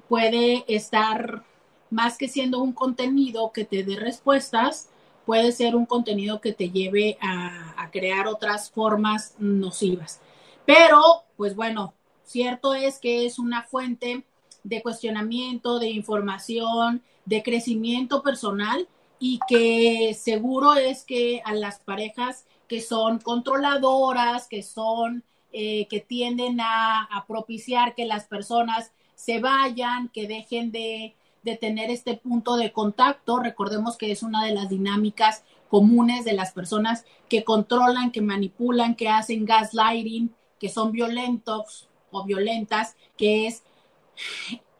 [0.08, 1.44] puede estar
[1.90, 4.88] más que siendo un contenido que te dé respuestas,
[5.24, 7.62] puede ser un contenido que te lleve a,
[7.92, 10.20] crear otras formas nocivas.
[10.66, 14.24] Pero, pues bueno, cierto es que es una fuente
[14.64, 18.88] de cuestionamiento, de información, de crecimiento personal
[19.20, 25.22] y que seguro es que a las parejas que son controladoras, que son,
[25.52, 31.16] eh, que tienden a propiciar que las personas se vayan, que dejen de,
[31.60, 33.38] tener este punto de contacto.
[33.38, 38.94] Recordemos que es una de las dinámicas comunes de las personas que controlan, que manipulan,
[38.94, 43.62] que hacen gaslighting, que son violentos o violentas, que es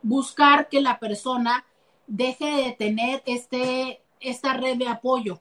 [0.02, 1.64] buscar que la persona
[2.08, 5.40] deje de tener este, esta red de apoyo.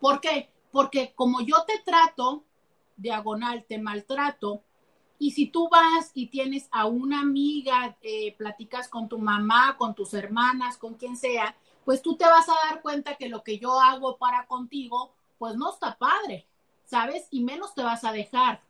[0.00, 0.50] ¿Por qué?
[0.70, 2.44] Porque como yo te trato,
[3.00, 4.62] diagonal, te maltrato,
[5.22, 9.94] y si tú vas y tienes a una amiga, eh, platicas con tu mamá, con
[9.94, 13.58] tus hermanas, con quien sea, pues tú te vas a dar cuenta que lo que
[13.58, 16.46] yo hago para contigo, pues no está padre,
[16.86, 17.28] ¿sabes?
[17.30, 18.62] Y menos te vas a dejar.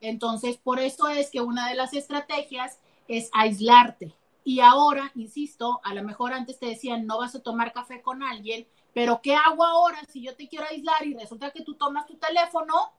[0.00, 4.14] Entonces, por eso es que una de las estrategias es aislarte.
[4.44, 8.22] Y ahora, insisto, a lo mejor antes te decían, no vas a tomar café con
[8.22, 12.06] alguien, pero ¿qué hago ahora si yo te quiero aislar y resulta que tú tomas
[12.06, 12.92] tu teléfono?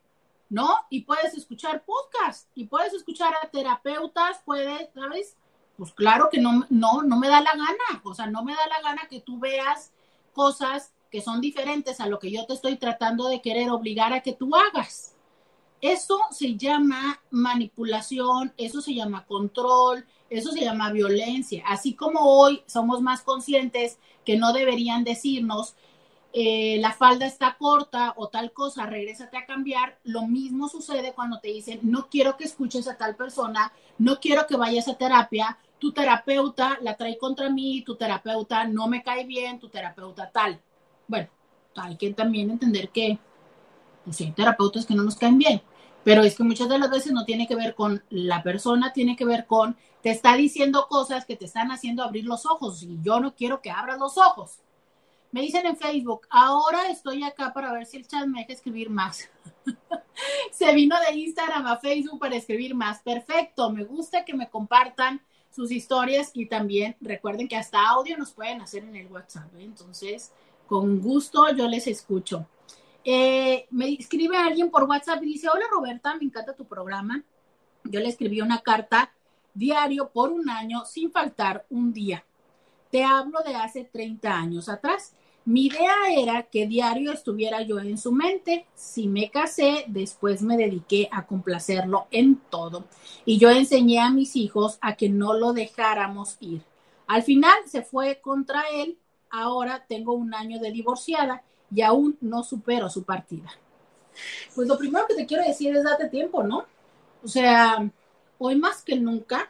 [0.49, 0.69] ¿No?
[0.89, 5.37] Y puedes escuchar podcast y puedes escuchar a terapeutas, puedes, ¿sabes?
[5.77, 8.67] Pues claro que no, no, no me da la gana, o sea, no me da
[8.67, 9.93] la gana que tú veas
[10.33, 14.21] cosas que son diferentes a lo que yo te estoy tratando de querer obligar a
[14.21, 15.15] que tú hagas.
[15.81, 21.63] Eso se llama manipulación, eso se llama control, eso se llama violencia.
[21.65, 25.75] Así como hoy somos más conscientes que no deberían decirnos
[26.31, 29.97] eh, la falda está corta o tal cosa, regrésate a cambiar.
[30.03, 34.45] Lo mismo sucede cuando te dicen, no quiero que escuches a tal persona, no quiero
[34.45, 39.25] que vayas a terapia, tu terapeuta la trae contra mí, tu terapeuta no me cae
[39.25, 40.59] bien, tu terapeuta tal.
[41.07, 41.29] Bueno,
[41.75, 43.17] hay que también entender que
[44.05, 45.61] pues, hay terapeutas que no nos caen bien,
[46.03, 49.15] pero es que muchas de las veces no tiene que ver con la persona, tiene
[49.15, 52.99] que ver con, te está diciendo cosas que te están haciendo abrir los ojos y
[53.01, 54.59] yo no quiero que abras los ojos.
[55.31, 58.89] Me dicen en Facebook, ahora estoy acá para ver si el chat me deja escribir
[58.89, 59.29] más.
[60.51, 63.01] Se vino de Instagram a Facebook para escribir más.
[63.01, 65.21] Perfecto, me gusta que me compartan
[65.51, 69.53] sus historias y también recuerden que hasta audio nos pueden hacer en el WhatsApp.
[69.55, 69.63] ¿eh?
[69.63, 70.31] Entonces,
[70.67, 72.47] con gusto yo les escucho.
[73.03, 77.23] Eh, me escribe alguien por WhatsApp y dice, hola Roberta, me encanta tu programa.
[77.83, 79.11] Yo le escribí una carta
[79.53, 82.23] diario por un año sin faltar un día.
[82.91, 85.13] Te hablo de hace 30 años atrás.
[85.49, 88.67] Mi idea era que diario estuviera yo en su mente.
[88.75, 92.85] Si me casé, después me dediqué a complacerlo en todo.
[93.25, 96.61] Y yo enseñé a mis hijos a que no lo dejáramos ir.
[97.07, 98.99] Al final se fue contra él.
[99.31, 101.41] Ahora tengo un año de divorciada
[101.73, 103.49] y aún no supero su partida.
[104.53, 106.65] Pues lo primero que te quiero decir es date tiempo, ¿no?
[107.23, 107.89] O sea,
[108.37, 109.49] hoy más que nunca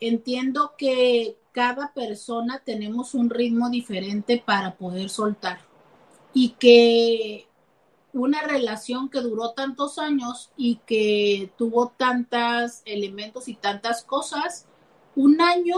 [0.00, 5.60] entiendo que cada persona tenemos un ritmo diferente para poder soltar
[6.34, 7.48] y que
[8.12, 14.66] una relación que duró tantos años y que tuvo tantos elementos y tantas cosas,
[15.14, 15.76] un año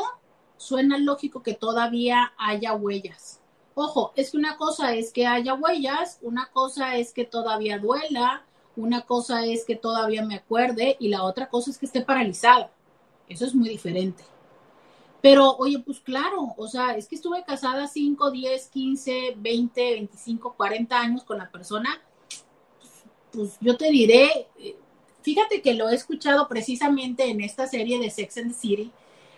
[0.57, 3.41] suena lógico que todavía haya huellas.
[3.75, 8.45] Ojo, es que una cosa es que haya huellas, una cosa es que todavía duela,
[8.75, 12.73] una cosa es que todavía me acuerde y la otra cosa es que esté paralizada.
[13.29, 14.25] Eso es muy diferente.
[15.21, 20.55] Pero, oye, pues claro, o sea, es que estuve casada 5, 10, 15, 20, 25,
[20.55, 22.01] 40 años con la persona.
[23.33, 24.77] Pues yo te diré, eh,
[25.23, 28.93] fíjate que lo he escuchado precisamente en esta serie de Sex and the City.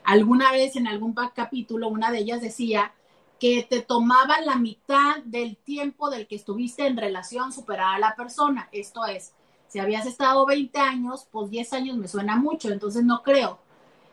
[0.05, 2.93] Alguna vez en algún capítulo, una de ellas decía
[3.39, 8.15] que te tomaba la mitad del tiempo del que estuviste en relación superar a la
[8.15, 8.69] persona.
[8.71, 9.33] Esto es,
[9.69, 13.59] si habías estado 20 años, pues 10 años me suena mucho, entonces no creo.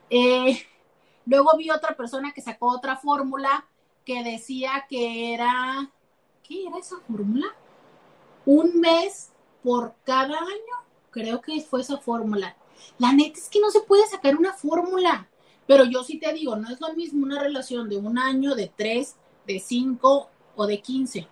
[0.09, 0.61] Eh,
[1.25, 3.65] luego vi otra persona que sacó otra fórmula
[4.05, 5.91] que decía que era,
[6.43, 7.47] ¿qué era esa fórmula?
[8.45, 9.31] Un mes
[9.61, 10.75] por cada año,
[11.11, 12.55] creo que fue esa fórmula.
[12.97, 15.27] La neta es que no se puede sacar una fórmula.
[15.65, 18.71] Pero yo sí te digo, no es lo mismo una relación de un año, de
[18.73, 21.27] tres, de cinco o de quince.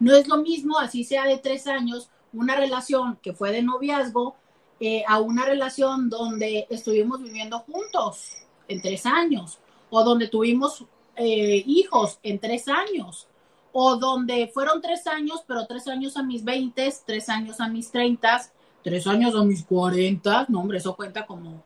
[0.00, 4.34] No es lo mismo, así sea de tres años, una relación que fue de noviazgo
[4.80, 8.32] eh, a una relación donde estuvimos viviendo juntos
[8.68, 9.58] en tres años
[9.90, 10.84] o donde tuvimos
[11.16, 13.28] eh, hijos en tres años
[13.72, 17.90] o donde fueron tres años, pero tres años a mis veintes, tres años a mis
[17.90, 18.52] treintas,
[18.82, 21.62] tres años a mis cuarentas, no hombre, eso cuenta como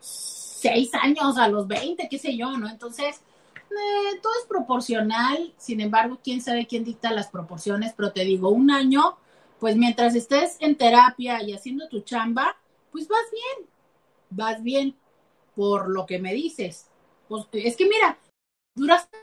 [0.00, 2.68] seis años a los 20, qué sé yo, ¿no?
[2.68, 3.20] Entonces,
[3.56, 8.48] eh, todo es proporcional, sin embargo, quién sabe quién dicta las proporciones, pero te digo,
[8.48, 9.16] un año,
[9.64, 12.54] pues mientras estés en terapia y haciendo tu chamba,
[12.92, 13.70] pues vas bien,
[14.28, 14.94] vas bien
[15.56, 16.90] por lo que me dices.
[17.28, 18.18] Pues es que mira,
[18.74, 19.16] duraste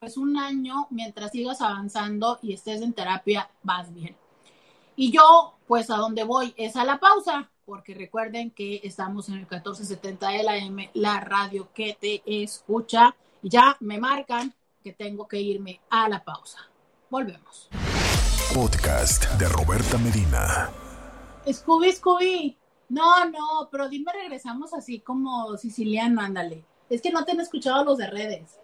[0.00, 4.16] pues un año mientras sigas avanzando y estés en terapia, vas bien.
[4.96, 9.34] Y yo, pues a donde voy es a la pausa porque recuerden que estamos en
[9.34, 13.14] el 1470 de la M, la radio que te escucha.
[13.40, 16.58] Ya me marcan que tengo que irme a la pausa.
[17.08, 17.70] Volvemos.
[18.54, 20.70] Podcast de Roberta Medina.
[21.50, 22.58] Scooby, Scooby.
[22.88, 26.64] No, no, pero dime, regresamos así como siciliano, ándale.
[26.88, 28.58] Es que no te han escuchado los de redes.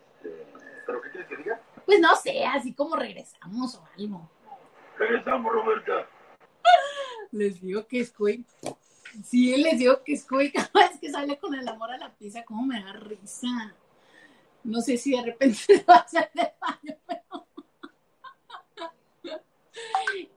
[0.87, 1.61] ¿Pero qué quieres que diga?
[1.85, 4.29] Pues no sé, así como regresamos o algo.
[4.99, 6.07] Regresamos, Roberta.
[7.33, 8.45] Les digo que Scooby
[9.25, 10.25] Sí, les digo que es
[10.55, 13.75] cada vez que sale con el amor a la pizza, como me da risa.
[14.65, 17.47] No sé si de repente va a hacer de baño, pero...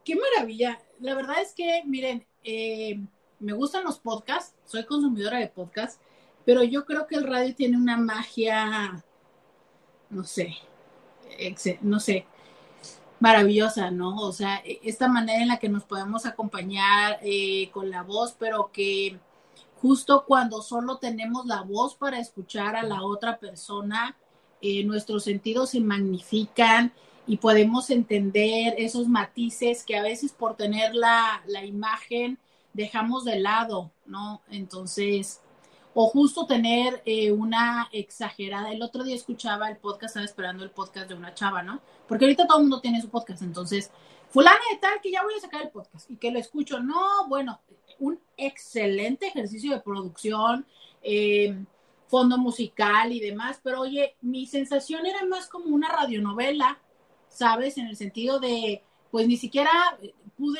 [0.03, 0.79] Qué maravilla.
[0.99, 2.99] La verdad es que, miren, eh,
[3.39, 5.99] me gustan los podcasts, soy consumidora de podcasts,
[6.45, 9.03] pero yo creo que el radio tiene una magia,
[10.09, 10.55] no sé,
[11.81, 12.25] no sé,
[13.19, 14.15] maravillosa, ¿no?
[14.17, 18.36] O sea, e, esta manera en la que nos podemos acompañar eh, con la voz,
[18.38, 19.19] pero que
[19.81, 24.15] justo cuando solo tenemos la voz para escuchar a la otra persona,
[24.61, 26.93] eh, nuestros sentidos se magnifican
[27.28, 32.38] y podemos entender esos matices que a veces por tener la, la imagen
[32.73, 34.41] dejamos de lado, ¿no?
[34.49, 35.41] Entonces,
[35.93, 38.71] o justo tener eh, una exagerada.
[38.71, 41.80] El otro día escuchaba el podcast, estaba esperando el podcast de una chava, ¿no?
[42.05, 43.91] Porque ahorita todo el mundo tiene su podcast, entonces,
[44.30, 46.82] fulana de tal que ya voy a sacar el podcast y que lo escucho.
[46.82, 47.61] No, bueno,
[47.99, 50.65] un excelente ejercicio de producción,
[51.01, 51.57] eh,
[52.07, 56.78] fondo musical y demás, pero oye, mi sensación era más como una radionovela,
[57.36, 57.77] ¿sabes?
[57.77, 59.71] En el sentido de, pues ni siquiera
[60.38, 60.59] pude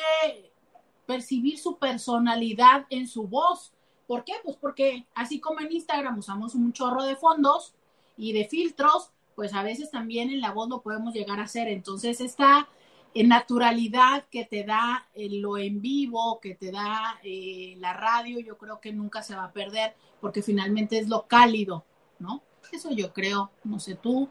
[1.06, 3.72] percibir su personalidad en su voz
[4.06, 4.34] ¿Por qué?
[4.44, 7.74] Pues porque así como en Instagram usamos un chorro de fondos
[8.16, 11.68] y de filtros, pues a veces también en la voz lo podemos llegar a hacer.
[11.68, 12.68] Entonces, esta
[13.14, 18.56] naturalidad que te da eh, lo en vivo, que te da eh, la radio, yo
[18.58, 21.84] creo que nunca se va a perder porque finalmente es lo cálido,
[22.18, 22.42] ¿no?
[22.72, 24.28] Eso yo creo, no sé tú.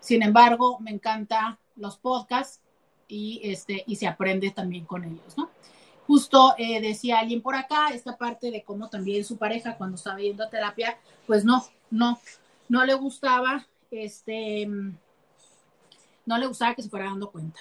[0.00, 2.60] Sin embargo, me encantan los podcasts
[3.08, 5.50] y, este, y se aprende también con ellos, ¿no?
[6.06, 10.18] Justo eh, decía alguien por acá, esta parte de cómo también su pareja cuando estaba
[10.18, 12.20] yendo a terapia, pues no, no,
[12.68, 14.66] no le gustaba, este,
[16.26, 17.60] no le gustaba que se fuera dando cuenta.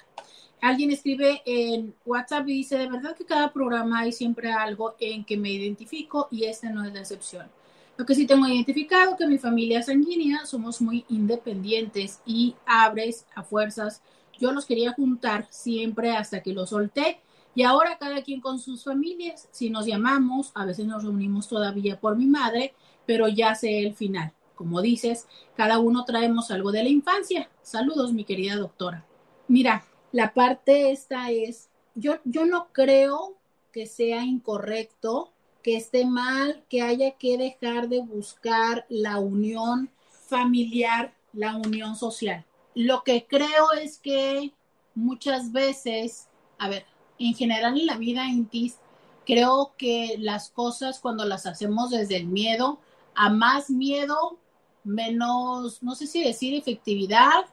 [0.62, 5.26] Alguien escribe en WhatsApp y dice, de verdad que cada programa hay siempre algo en
[5.26, 7.50] que me identifico y este no es la excepción.
[7.98, 13.44] Lo que sí tengo identificado que mi familia sanguínea somos muy independientes y abres a
[13.44, 14.02] fuerzas.
[14.40, 17.20] Yo los quería juntar siempre hasta que los solté
[17.56, 22.00] y ahora cada quien con sus familias, si nos llamamos, a veces nos reunimos todavía
[22.00, 22.74] por mi madre,
[23.06, 24.34] pero ya sé el final.
[24.56, 27.50] Como dices, cada uno traemos algo de la infancia.
[27.62, 29.06] Saludos, mi querida doctora.
[29.48, 33.38] Mira, la parte esta es, yo, yo no creo
[33.72, 35.33] que sea incorrecto,
[35.64, 39.90] que esté mal, que haya que dejar de buscar la unión
[40.28, 42.46] familiar, la unión social.
[42.76, 44.52] lo que creo es que
[44.96, 46.86] muchas veces, a ver,
[47.20, 48.78] en general en la vida intis,
[49.26, 52.80] creo que las cosas cuando las hacemos desde el miedo,
[53.16, 54.40] a más miedo,
[54.84, 57.46] menos, no sé si decir efectividad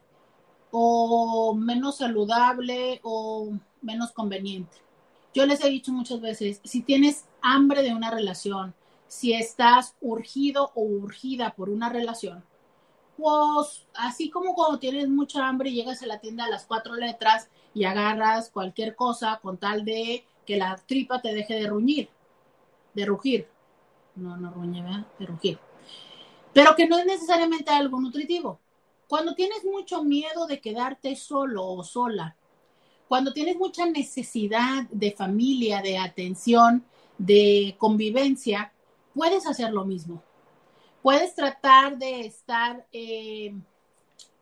[0.70, 3.52] o menos saludable o
[3.82, 4.78] menos conveniente.
[5.32, 8.74] Yo les he dicho muchas veces, si tienes hambre de una relación,
[9.06, 12.44] si estás urgido o urgida por una relación,
[13.16, 16.94] pues así como cuando tienes mucha hambre y llegas a la tienda a las cuatro
[16.94, 22.08] letras y agarras cualquier cosa con tal de que la tripa te deje de ruñir,
[22.94, 23.48] de rugir.
[24.16, 24.82] No, no ruñe.
[25.18, 25.58] De rugir.
[26.52, 28.58] Pero que no es necesariamente algo nutritivo.
[29.06, 32.36] Cuando tienes mucho miedo de quedarte solo o sola,
[33.10, 36.84] cuando tienes mucha necesidad de familia, de atención,
[37.18, 38.72] de convivencia,
[39.16, 40.22] puedes hacer lo mismo.
[41.02, 43.52] Puedes tratar de estar eh,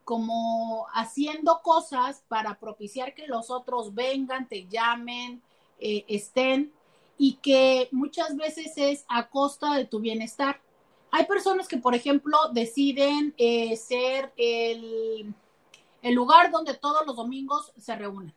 [0.05, 5.41] como haciendo cosas para propiciar que los otros vengan, te llamen,
[5.81, 6.71] eh, estén
[7.17, 10.61] y que muchas veces es a costa de tu bienestar.
[11.11, 15.33] Hay personas que, por ejemplo, deciden eh, ser el,
[16.03, 18.35] el lugar donde todos los domingos se reúnen.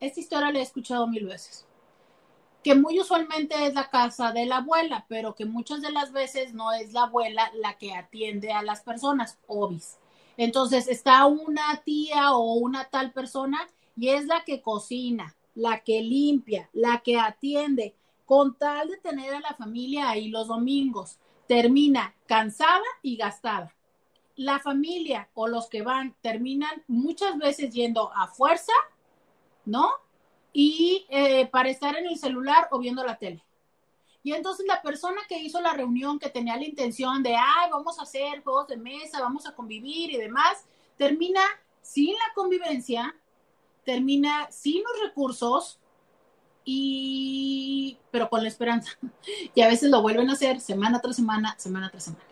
[0.00, 1.66] Esta historia la he escuchado mil veces.
[2.62, 6.54] Que muy usualmente es la casa de la abuela, pero que muchas de las veces
[6.54, 9.98] no es la abuela la que atiende a las personas, obis.
[10.36, 13.58] Entonces está una tía o una tal persona
[13.96, 19.34] y es la que cocina, la que limpia, la que atiende, con tal de tener
[19.34, 21.18] a la familia ahí los domingos.
[21.46, 23.74] Termina cansada y gastada.
[24.36, 28.72] La familia o los que van terminan muchas veces yendo a fuerza,
[29.64, 29.90] ¿no?
[30.52, 33.44] Y eh, para estar en el celular o viendo la tele.
[34.22, 37.98] Y entonces la persona que hizo la reunión, que tenía la intención de, ay, vamos
[37.98, 40.64] a hacer juegos de mesa, vamos a convivir y demás,
[40.96, 41.42] termina
[41.82, 43.14] sin la convivencia,
[43.84, 45.78] termina sin los recursos
[46.64, 48.98] y pero con la esperanza.
[49.54, 52.24] Y a veces lo vuelven a hacer semana tras semana, semana tras semana.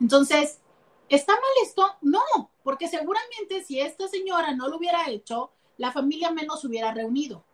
[0.00, 0.60] Entonces,
[1.08, 1.94] ¿está mal esto?
[2.00, 7.44] No, porque seguramente si esta señora no lo hubiera hecho, la familia menos hubiera reunido.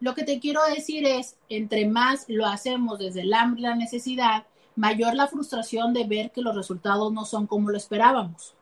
[0.00, 3.76] Lo que te quiero decir es, entre más lo hacemos desde el hambre y la
[3.76, 8.54] necesidad, mayor la frustración de ver que los resultados no son como lo esperábamos.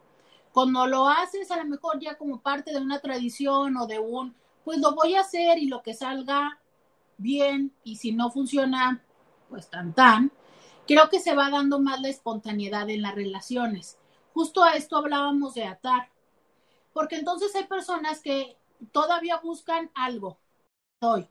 [0.53, 4.34] Cuando lo haces a lo mejor ya como parte de una tradición o de un,
[4.64, 6.59] pues lo voy a hacer y lo que salga
[7.16, 9.03] bien y si no funciona,
[9.49, 10.32] pues tan tan,
[10.86, 13.97] creo que se va dando más la espontaneidad en las relaciones.
[14.34, 16.11] Justo a esto hablábamos de atar,
[16.93, 18.57] porque entonces hay personas que
[18.92, 20.38] todavía buscan algo.
[21.00, 21.28] Doy,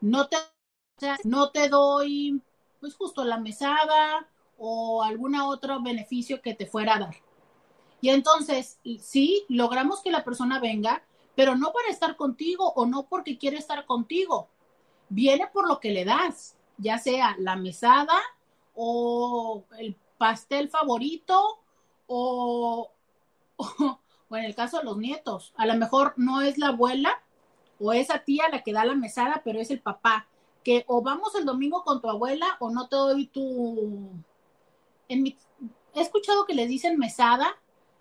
[0.00, 0.36] no te,
[1.24, 2.40] no te doy,
[2.80, 4.28] pues justo la mesada
[4.58, 7.16] o algún otro beneficio que te fuera a dar.
[8.00, 11.02] Y entonces, sí, logramos que la persona venga,
[11.34, 14.48] pero no para estar contigo o no porque quiere estar contigo.
[15.08, 18.18] Viene por lo que le das, ya sea la mesada
[18.74, 21.58] o el pastel favorito
[22.06, 22.90] o,
[23.56, 23.98] o,
[24.30, 25.52] en el caso de los nietos.
[25.56, 27.22] A lo mejor no es la abuela
[27.78, 30.26] o esa tía la que da la mesada, pero es el papá.
[30.64, 34.10] Que o vamos el domingo con tu abuela o no te doy tu...
[35.08, 35.36] En mi...
[35.94, 37.56] He escuchado que les dicen mesada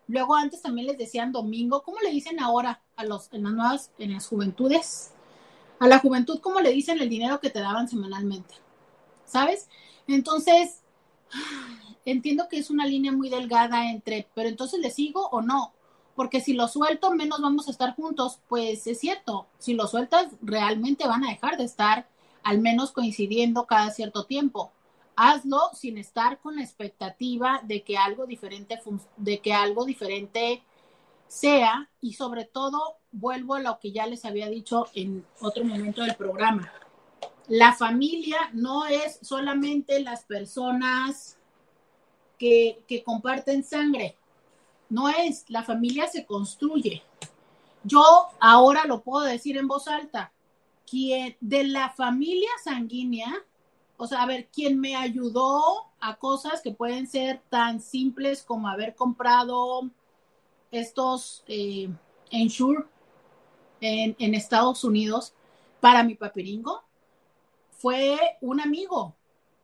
[0.07, 1.81] Luego antes también les decían domingo.
[1.83, 5.11] ¿Cómo le dicen ahora a los en las nuevas, en las juventudes?
[5.79, 8.55] A la juventud, ¿cómo le dicen el dinero que te daban semanalmente?
[9.25, 9.67] ¿Sabes?
[10.07, 10.83] Entonces,
[12.05, 15.73] entiendo que es una línea muy delgada entre, pero entonces le sigo o no.
[16.15, 18.39] Porque si lo suelto, menos vamos a estar juntos.
[18.47, 22.07] Pues es cierto, si lo sueltas, realmente van a dejar de estar
[22.43, 24.71] al menos coincidiendo cada cierto tiempo
[25.15, 28.79] hazlo sin estar con la expectativa de que algo diferente,
[29.17, 30.63] de que algo diferente
[31.27, 36.03] sea y sobre todo vuelvo a lo que ya les había dicho en otro momento
[36.03, 36.71] del programa.
[37.47, 41.37] La familia no es solamente las personas
[42.37, 44.17] que, que comparten sangre,
[44.89, 47.03] no es, la familia se construye.
[47.83, 48.03] Yo
[48.39, 50.31] ahora lo puedo decir en voz alta,
[50.89, 53.45] quien de la familia sanguínea
[53.97, 58.67] o sea, a ver, quién me ayudó a cosas que pueden ser tan simples como
[58.67, 59.89] haber comprado
[60.71, 61.89] estos eh,
[62.29, 62.83] Ensure
[63.79, 65.33] en, en Estados Unidos
[65.79, 66.83] para mi papiringo,
[67.71, 69.13] fue un amigo,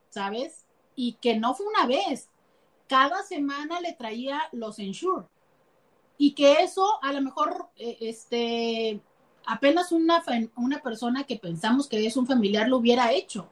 [0.09, 0.65] ¿sabes?
[0.95, 2.29] Y que no fue una vez,
[2.91, 5.25] cada semana le traía los Ensure.
[6.17, 8.99] Y que eso a lo mejor, eh, este,
[9.45, 10.21] apenas una,
[10.57, 13.49] una persona que pensamos que es un familiar lo hubiera hecho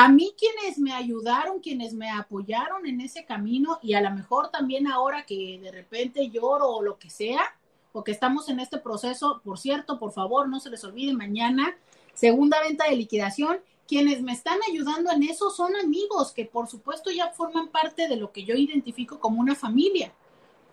[0.00, 4.48] a mí quienes me ayudaron, quienes me apoyaron en ese camino y a lo mejor
[4.48, 7.42] también ahora que de repente lloro o lo que sea,
[7.90, 11.76] o que estamos en este proceso, por cierto, por favor, no se les olvide mañana,
[12.14, 17.10] segunda venta de liquidación, quienes me están ayudando en eso son amigos que por supuesto
[17.10, 20.12] ya forman parte de lo que yo identifico como una familia,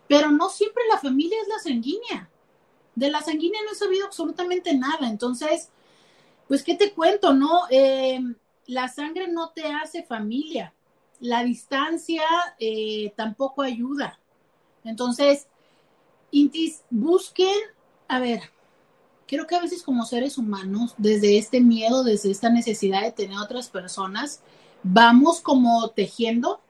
[0.08, 2.30] pero no siempre la familia es la sanguínea.
[2.94, 5.70] De la sanguínea no he sabido absolutamente nada, entonces,
[6.48, 7.64] pues, ¿qué te cuento, no?
[7.70, 8.20] Eh,
[8.68, 10.74] la sangre no te hace familia,
[11.20, 12.24] la distancia
[12.60, 14.20] eh, tampoco ayuda.
[14.84, 15.48] Entonces,
[16.32, 17.58] Intis, busquen,
[18.08, 18.42] a ver,
[19.28, 23.38] creo que a veces como seres humanos, desde este miedo, desde esta necesidad de tener
[23.38, 24.42] otras personas,
[24.84, 26.62] vamos como tejiendo,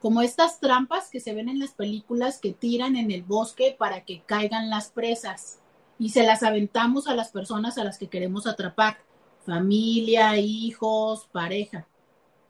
[0.00, 4.04] como estas trampas que se ven en las películas que tiran en el bosque para
[4.04, 5.58] que caigan las presas
[5.98, 8.98] y se las aventamos a las personas a las que queremos atrapar
[9.44, 11.86] familia, hijos, pareja.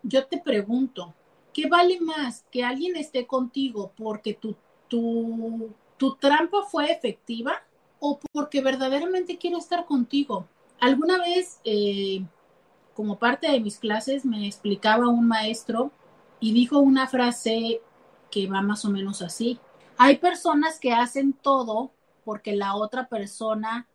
[0.03, 1.15] Yo te pregunto,
[1.53, 4.57] ¿qué vale más que alguien esté contigo porque tu,
[4.89, 7.63] tu, tu trampa fue efectiva
[8.05, 10.49] o porque verdaderamente quiere estar contigo?
[10.81, 12.25] Alguna vez, eh,
[12.95, 15.93] como parte de mis clases, me explicaba un maestro
[16.41, 17.81] y dijo una frase
[18.29, 19.61] que va más o menos así.
[19.99, 21.93] Hay personas que hacen todo
[22.25, 23.87] porque la otra persona,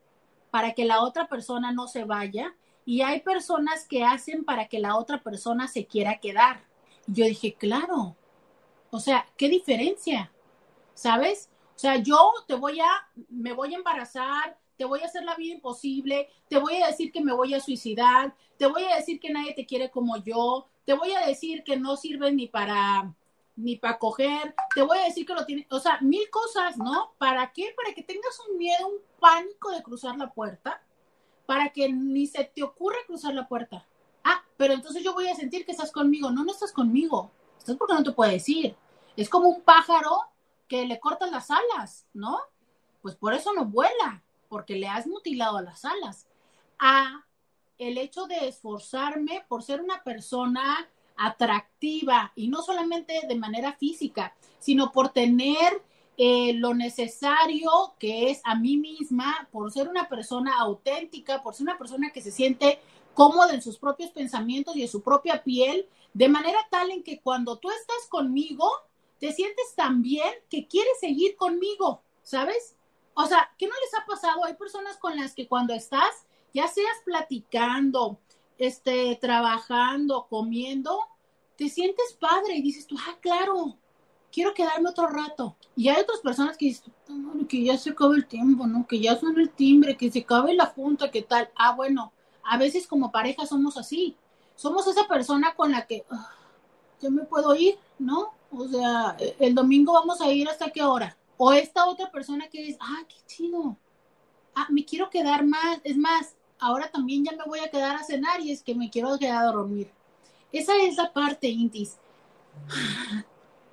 [0.51, 2.55] para que la otra persona no se vaya
[2.85, 6.61] y hay personas que hacen para que la otra persona se quiera quedar.
[7.07, 8.15] yo dije, claro,
[8.89, 10.31] o sea, ¿qué diferencia?
[10.93, 11.49] ¿Sabes?
[11.77, 12.89] O sea, yo te voy a,
[13.29, 17.11] me voy a embarazar, te voy a hacer la vida imposible, te voy a decir
[17.11, 20.67] que me voy a suicidar, te voy a decir que nadie te quiere como yo,
[20.85, 23.13] te voy a decir que no sirve ni para
[23.55, 27.13] ni para coger, te voy a decir que lo tiene, o sea, mil cosas, ¿no?
[27.17, 27.73] ¿Para qué?
[27.75, 30.81] Para que tengas un miedo, un pánico de cruzar la puerta
[31.47, 33.83] para que ni se te ocurra cruzar la puerta.
[34.23, 36.29] Ah, pero entonces yo voy a sentir que estás conmigo.
[36.29, 37.31] No, no estás conmigo.
[37.57, 38.75] Estás porque no te puedes ir.
[39.15, 40.19] Es como un pájaro
[40.67, 42.39] que le cortan las alas, ¿no?
[43.01, 46.27] Pues por eso no vuela, porque le has mutilado las alas.
[46.79, 47.25] A
[47.77, 54.35] el hecho de esforzarme por ser una persona atractiva y no solamente de manera física,
[54.59, 55.81] sino por tener
[56.17, 61.63] eh, lo necesario que es a mí misma, por ser una persona auténtica, por ser
[61.63, 62.79] una persona que se siente
[63.13, 67.19] cómoda en sus propios pensamientos y en su propia piel, de manera tal en que
[67.19, 68.69] cuando tú estás conmigo,
[69.19, 72.75] te sientes tan bien que quieres seguir conmigo, ¿sabes?
[73.13, 74.45] O sea, ¿qué no les ha pasado?
[74.45, 78.19] Hay personas con las que cuando estás, ya seas platicando,
[78.57, 80.99] este, trabajando, comiendo,
[81.57, 83.77] te sientes padre y dices tú, ah, claro,
[84.31, 85.55] quiero quedarme otro rato.
[85.75, 86.93] Y hay otras personas que dicen,
[87.49, 88.85] que ya se acaba el tiempo, ¿no?
[88.85, 91.49] Que ya suena el timbre, que se acabe la junta, ¿qué tal?
[91.55, 92.13] Ah, bueno,
[92.43, 94.15] a veces como pareja somos así.
[94.55, 96.31] Somos esa persona con la que ah,
[96.99, 98.36] ya me puedo ir, ¿no?
[98.51, 101.15] O sea, el domingo vamos a ir hasta qué hora.
[101.37, 103.77] O esta otra persona que dice, ah, qué chido.
[104.55, 105.79] Ah, me quiero quedar más.
[105.83, 108.89] Es más, ahora también ya me voy a quedar a cenar y es que me
[108.89, 109.91] quiero quedar a dormir.
[110.51, 111.97] Esa es la parte, Intis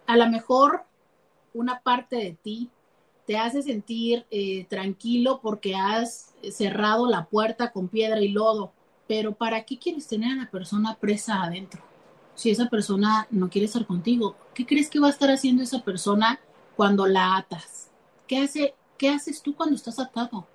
[0.07, 0.85] a lo mejor
[1.53, 2.71] una parte de ti
[3.27, 8.73] te hace sentir eh, tranquilo porque has cerrado la puerta con piedra y lodo,
[9.07, 11.83] pero ¿para qué quieres tener a la persona presa adentro?
[12.35, 15.83] Si esa persona no quiere estar contigo, ¿qué crees que va a estar haciendo esa
[15.85, 16.41] persona
[16.77, 17.91] cuando la atas?
[18.27, 20.47] ¿Qué, hace, qué haces tú cuando estás atado?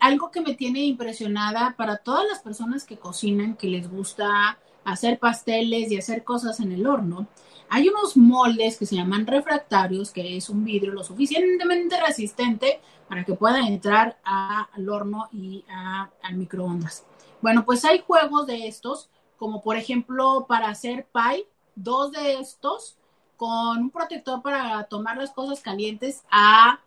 [0.00, 5.18] algo que me tiene impresionada para todas las personas que cocinan, que les gusta hacer
[5.18, 7.26] pasteles y hacer cosas en el horno,
[7.68, 13.24] hay unos moldes que se llaman refractarios, que es un vidrio lo suficientemente resistente para
[13.24, 17.04] que pueda entrar al horno y al microondas.
[17.42, 22.96] Bueno, pues hay juegos de estos, como por ejemplo para hacer pie, dos de estos
[23.36, 26.80] con un protector para tomar las cosas calientes a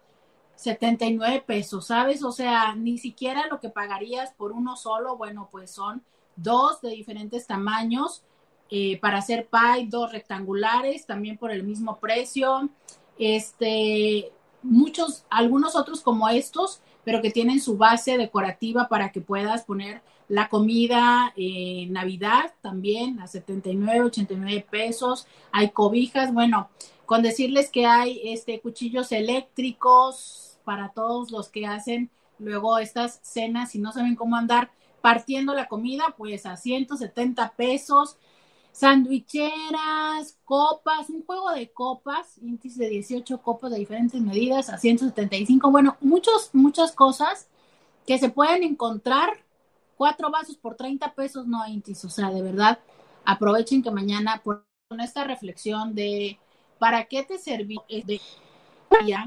[0.60, 2.22] 79 pesos, ¿sabes?
[2.22, 6.04] O sea, ni siquiera lo que pagarías por uno solo, bueno, pues son
[6.36, 8.24] dos de diferentes tamaños
[8.70, 12.68] eh, para hacer pie, dos rectangulares, también por el mismo precio.
[13.18, 19.64] Este, muchos, algunos otros como estos, pero que tienen su base decorativa para que puedas
[19.64, 25.26] poner la comida en Navidad también a 79, 89 pesos.
[25.54, 26.70] Hay cobijas, bueno,
[27.06, 33.74] con decirles que hay este cuchillos eléctricos para todos los que hacen luego estas cenas
[33.74, 34.70] y no saben cómo andar
[35.02, 38.18] partiendo la comida, pues a 170 pesos
[38.72, 45.72] sandwicheras, copas, un juego de copas, índice de 18 copas de diferentes medidas a 175,
[45.72, 47.48] bueno, muchos, muchas cosas
[48.06, 49.44] que se pueden encontrar,
[49.98, 52.78] cuatro vasos por 30 pesos, no índice, o sea, de verdad,
[53.26, 54.64] aprovechen que mañana con
[55.00, 56.38] esta reflexión de
[56.78, 57.84] para qué te sirvió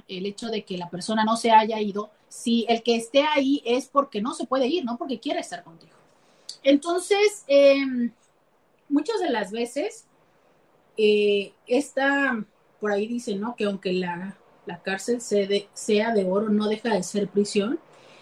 [0.09, 3.63] el hecho de que la persona no se haya ido, si el que esté ahí
[3.65, 5.93] es porque no se puede ir, no porque quiere estar contigo.
[6.63, 8.11] Entonces, eh,
[8.89, 10.07] muchas de las veces,
[10.97, 12.45] eh, esta,
[12.81, 13.57] por ahí dice, ¿no?
[13.57, 14.37] Que aunque la,
[14.85, 17.79] cárcel sea de oro, no deja de ser prisión.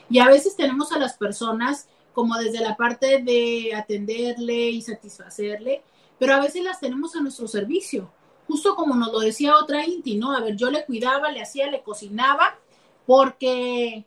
[0.09, 5.82] Y a veces tenemos a las personas como desde la parte de atenderle y satisfacerle,
[6.18, 8.11] pero a veces las tenemos a nuestro servicio,
[8.51, 10.33] justo como nos lo decía otra Inti, ¿no?
[10.33, 12.59] A ver, yo le cuidaba, le hacía, le cocinaba,
[13.07, 14.05] porque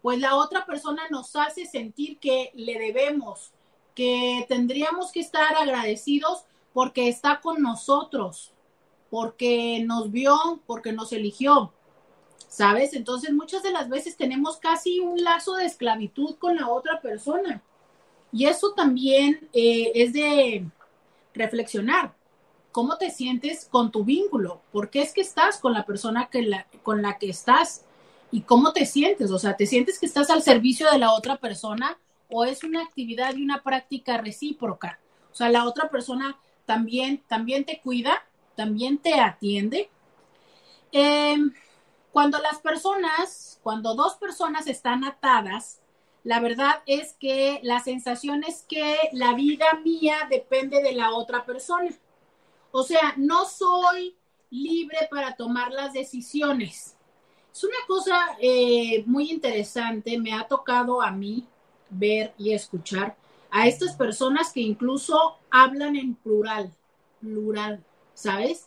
[0.00, 3.52] pues la otra persona nos hace sentir que le debemos,
[3.94, 8.52] que tendríamos que estar agradecidos porque está con nosotros,
[9.10, 11.72] porque nos vio, porque nos eligió.
[12.48, 12.94] ¿Sabes?
[12.94, 17.62] Entonces muchas de las veces tenemos casi un lazo de esclavitud con la otra persona.
[18.32, 20.64] Y eso también eh, es de
[21.34, 22.14] reflexionar.
[22.74, 24.60] ¿Cómo te sientes con tu vínculo?
[24.72, 26.28] ¿Por qué es que estás con la persona
[26.82, 27.84] con la que estás?
[28.32, 29.30] ¿Y cómo te sientes?
[29.30, 31.96] O sea, ¿te sientes que estás al servicio de la otra persona
[32.28, 34.98] o es una actividad y una práctica recíproca.
[35.32, 38.24] O sea, la otra persona también, también te cuida,
[38.56, 39.88] también te atiende.
[40.90, 41.52] Em,
[42.12, 45.80] cuando las personas, cuando dos personas están atadas,
[46.24, 51.44] la verdad es que la sensación es que la vida mía depende de la otra
[51.44, 51.90] persona.
[52.76, 54.16] O sea, no soy
[54.50, 56.96] libre para tomar las decisiones.
[57.52, 61.46] Es una cosa eh, muy interesante, me ha tocado a mí
[61.88, 63.16] ver y escuchar
[63.48, 66.74] a estas personas que incluso hablan en plural,
[67.20, 67.80] plural,
[68.12, 68.66] ¿sabes?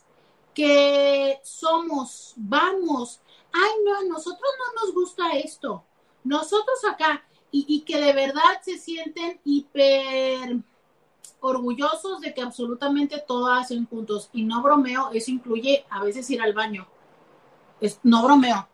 [0.53, 3.19] Que somos, vamos,
[3.51, 5.83] ay, no, a nosotros no nos gusta esto,
[6.23, 10.63] nosotros acá, y, y que de verdad se sienten hiper
[11.39, 14.29] orgullosos de que absolutamente todo hacen juntos.
[14.33, 16.88] Y no bromeo, eso incluye a veces ir al baño.
[17.79, 18.67] Es, no bromeo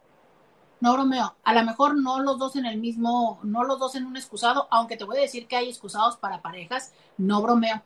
[0.84, 4.06] no bromeo, a lo mejor no los dos en el mismo, no los dos en
[4.06, 7.82] un excusado, aunque te voy a decir que hay excusados para parejas, no bromeo,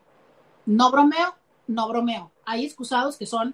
[0.65, 1.36] no bromeo,
[1.67, 2.32] no bromeo.
[2.43, 3.53] Hay excusados que son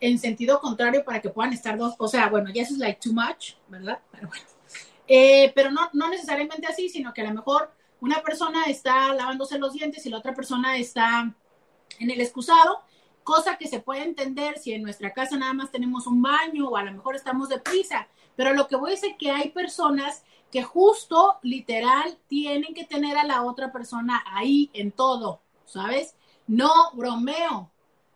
[0.00, 2.98] en sentido contrario para que puedan estar dos, o sea, bueno, ya eso es like
[3.00, 4.00] too much, ¿verdad?
[4.10, 4.44] Pero bueno,
[5.06, 7.70] eh, pero no, no necesariamente así, sino que a lo mejor
[8.02, 11.32] una persona está lavándose los dientes y la otra persona está
[12.00, 12.82] en el excusado
[13.22, 16.76] cosa que se puede entender si en nuestra casa nada más tenemos un baño o
[16.76, 20.24] a lo mejor estamos deprisa, pero lo que voy a decir es que hay personas
[20.50, 26.16] que justo literal tienen que tener a la otra persona ahí en todo, ¿sabes?
[26.48, 27.70] No bromeo.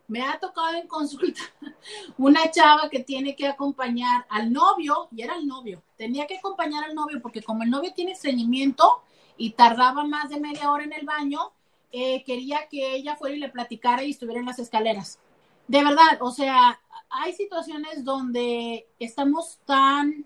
[0.09, 1.41] Me ha tocado en consulta
[2.17, 6.83] una chava que tiene que acompañar al novio, y era el novio, tenía que acompañar
[6.83, 9.01] al novio porque como el novio tiene estreñimiento
[9.37, 11.51] y tardaba más de media hora en el baño,
[11.91, 15.19] eh, quería que ella fuera y le platicara y estuviera en las escaleras.
[15.67, 16.79] De verdad, o sea,
[17.09, 20.25] hay situaciones donde estamos tan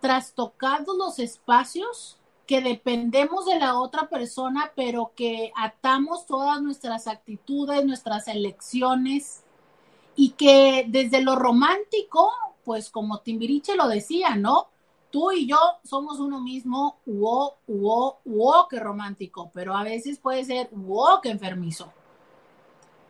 [0.00, 7.84] trastocados los espacios que dependemos de la otra persona, pero que atamos todas nuestras actitudes,
[7.84, 9.42] nuestras elecciones
[10.16, 12.30] y que desde lo romántico,
[12.64, 14.68] pues como Timbiriche lo decía, ¿no?
[15.12, 20.44] Tú y yo somos uno mismo, uo, uo, uo, que romántico, pero a veces puede
[20.44, 21.94] ser uo, que enfermizo.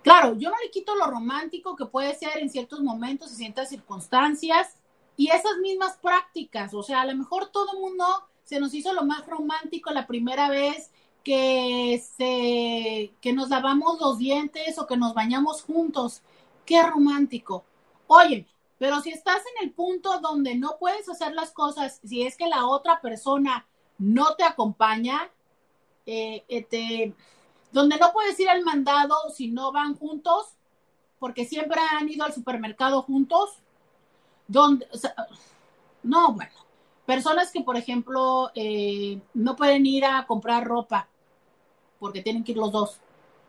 [0.02, 3.68] Claro, yo no le quito lo romántico que puede ser en ciertos momentos y ciertas
[3.68, 4.76] circunstancias,
[5.16, 8.04] Y esas mismas prácticas, o sea, a lo mejor todo el mundo
[8.44, 10.90] se nos hizo lo más romántico la primera vez
[11.22, 16.22] que, se, que nos lavamos los dientes o que nos bañamos juntos.
[16.64, 17.64] Qué romántico.
[18.06, 18.46] Oye,
[18.82, 22.48] pero si estás en el punto donde no puedes hacer las cosas, si es que
[22.48, 23.64] la otra persona
[23.96, 25.30] no te acompaña,
[26.04, 27.14] eh, este,
[27.70, 30.56] donde no puedes ir al mandado si no van juntos,
[31.20, 33.50] porque siempre han ido al supermercado juntos,
[34.48, 34.88] donde,
[36.02, 36.50] no, bueno,
[37.06, 41.06] personas que, por ejemplo, eh, no pueden ir a comprar ropa
[42.00, 43.00] porque tienen que ir los dos.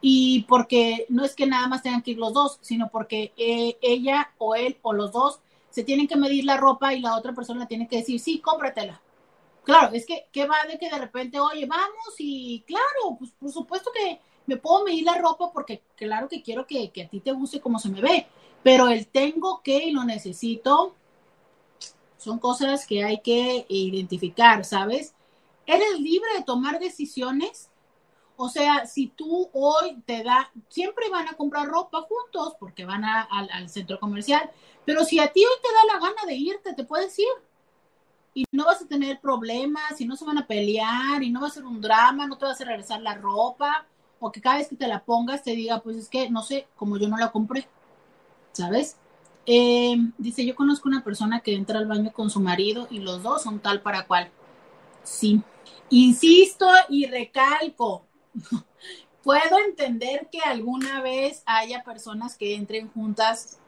[0.05, 3.77] Y porque no es que nada más tengan que ir los dos, sino porque eh,
[3.81, 5.39] ella o él o los dos
[5.69, 9.01] se tienen que medir la ropa y la otra persona tiene que decir, sí, cómpratela.
[9.63, 13.49] Claro, es que, ¿qué va de que de repente, oye, vamos y claro, pues por
[13.49, 17.21] supuesto que me puedo medir la ropa porque claro que quiero que, que a ti
[17.21, 18.27] te guste como se me ve,
[18.61, 20.95] pero el tengo que y lo necesito
[22.17, 25.13] son cosas que hay que identificar, ¿sabes?
[25.65, 27.69] Eres libre de tomar decisiones.
[28.43, 33.05] O sea, si tú hoy te da, siempre van a comprar ropa juntos porque van
[33.05, 34.51] al centro comercial,
[34.83, 37.25] pero si a ti hoy te da la gana de irte, te puedes ir.
[38.33, 41.47] Y no vas a tener problemas, y no se van a pelear, y no va
[41.47, 43.85] a ser un drama, no te vas a regresar la ropa,
[44.19, 46.67] o que cada vez que te la pongas te diga, pues es que, no sé,
[46.75, 47.69] como yo no la compré,
[48.51, 48.97] ¿sabes?
[49.45, 53.23] Eh, dice, yo conozco una persona que entra al baño con su marido y los
[53.23, 54.31] dos son tal para cual.
[55.03, 55.41] Sí.
[55.89, 58.07] Insisto y recalco,
[59.23, 63.59] puedo entender que alguna vez haya personas que entren juntas.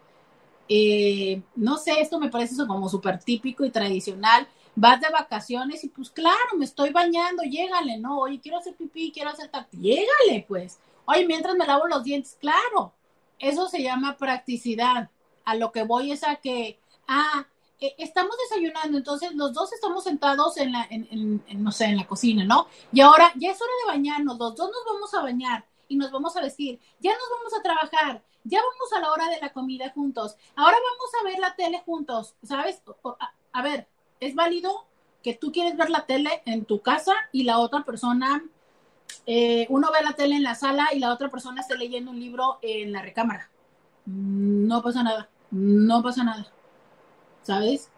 [0.67, 4.47] Eh, no sé, esto me parece como súper típico y tradicional.
[4.75, 8.19] Vas de vacaciones y pues claro, me estoy bañando, llégale, ¿no?
[8.19, 10.79] Oye, quiero hacer pipí, quiero hacer tacto, llégale, pues.
[11.05, 12.93] Oye, mientras me lavo los dientes, claro.
[13.39, 15.09] Eso se llama practicidad
[15.45, 17.47] a lo que voy es a que, ah,
[17.79, 22.07] eh, estamos desayunando, entonces los dos estamos sentados en la, en, no sé, en la
[22.07, 22.67] cocina, ¿no?
[22.91, 26.11] Y ahora ya es hora de bañarnos, los dos nos vamos a bañar y nos
[26.11, 29.53] vamos a vestir, ya nos vamos a trabajar, ya vamos a la hora de la
[29.53, 32.81] comida juntos, ahora vamos a ver la tele juntos, ¿sabes?
[33.51, 33.87] A, ver,
[34.19, 34.85] es válido
[35.21, 38.43] que tú quieres ver la tele en tu casa y la otra persona,
[39.25, 42.19] eh, uno ve la tele en la sala y la otra persona está leyendo un
[42.19, 43.49] libro en la recámara.
[44.05, 46.47] No pasa nada no pasa nada.
[47.45, 47.89] ¿Sabes?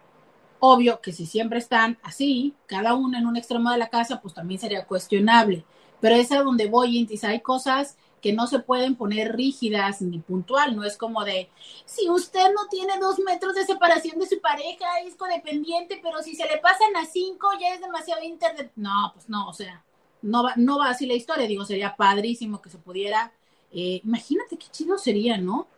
[0.60, 4.34] Obvio que si siempre están así, cada uno en un extremo de la casa, pues
[4.34, 5.64] también sería cuestionable.
[6.00, 7.24] Pero es a donde voy, Intis.
[7.24, 10.76] Hay cosas que no se pueden poner rígidas ni puntual.
[10.76, 11.48] No es como de,
[11.86, 16.34] si usted no tiene dos metros de separación de su pareja, es codependiente, pero si
[16.34, 18.72] se le pasan a cinco, ya es demasiado internet.
[18.76, 19.84] No, pues no, o sea,
[20.22, 21.46] no va, no va así la historia.
[21.46, 23.32] Digo, sería padrísimo que se pudiera.
[23.72, 25.68] Eh, imagínate qué chido sería, ¿no?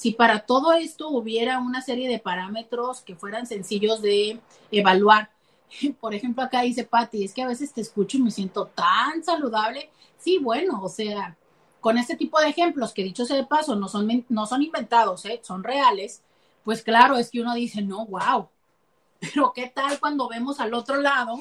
[0.00, 4.40] Si para todo esto hubiera una serie de parámetros que fueran sencillos de
[4.70, 5.30] evaluar.
[6.00, 9.22] Por ejemplo, acá dice Patti, es que a veces te escucho y me siento tan
[9.22, 9.90] saludable.
[10.16, 11.36] Sí, bueno, o sea,
[11.80, 15.26] con este tipo de ejemplos que dicho sea de paso no son, no son inventados,
[15.26, 15.38] ¿eh?
[15.42, 16.22] son reales,
[16.64, 18.48] pues claro, es que uno dice, no, wow.
[19.20, 21.38] Pero ¿qué tal cuando vemos al otro lado?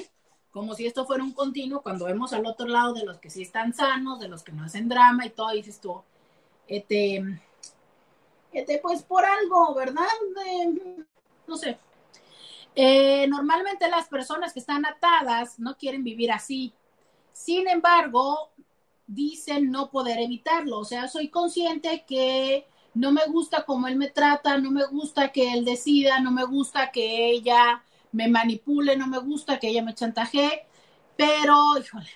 [0.52, 3.42] Como si esto fuera un continuo, cuando vemos al otro lado de los que sí
[3.42, 6.02] están sanos, de los que no hacen drama y todo, dices tú,
[6.68, 7.24] este,
[8.82, 10.08] pues por algo, ¿verdad?
[11.48, 11.78] no sé.
[12.76, 16.74] Eh, normalmente las personas que están atadas no quieren vivir así.
[17.34, 18.52] Sin embargo,
[19.08, 20.80] dicen no poder evitarlo.
[20.80, 25.32] O sea, soy consciente que no me gusta cómo él me trata, no me gusta
[25.32, 29.84] que él decida, no me gusta que ella me manipule, no me gusta que ella
[29.84, 30.66] me chantaje,
[31.16, 32.10] pero, híjole,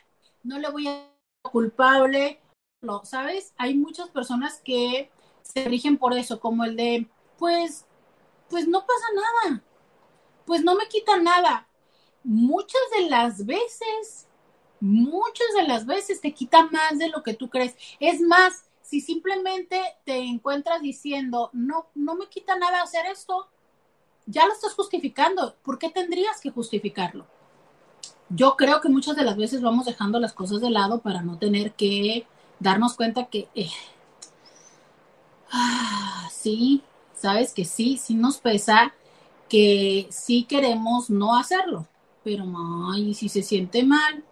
[0.44, 1.10] no le voy a
[1.44, 2.40] culpable,
[3.04, 3.54] ¿sabes?
[3.58, 5.12] Hay muchas personas que
[5.44, 7.86] se rigen por eso, como el de, pues,
[8.50, 9.64] pues no pasa nada,
[10.46, 11.68] pues no me quita nada.
[12.24, 14.28] Muchas de las veces,
[14.80, 17.76] muchas de las veces te quita más de lo que tú crees.
[18.00, 23.50] Es más, si simplemente te encuentras diciendo, no, no me quita nada hacer esto,
[24.26, 25.56] ya lo estás justificando.
[25.64, 27.28] ¿Por qué tendrías que justificarlo?
[28.30, 31.38] Yo creo que muchas de las veces vamos dejando las cosas de lado para no
[31.38, 32.26] tener que
[32.60, 33.70] darnos cuenta que eh,
[35.54, 36.84] ah, sí,
[37.16, 38.93] sabes que sí, sí nos pesa
[39.47, 41.88] que sí queremos no hacerlo,
[42.24, 42.45] pero
[42.91, 44.24] ay, si se siente mal.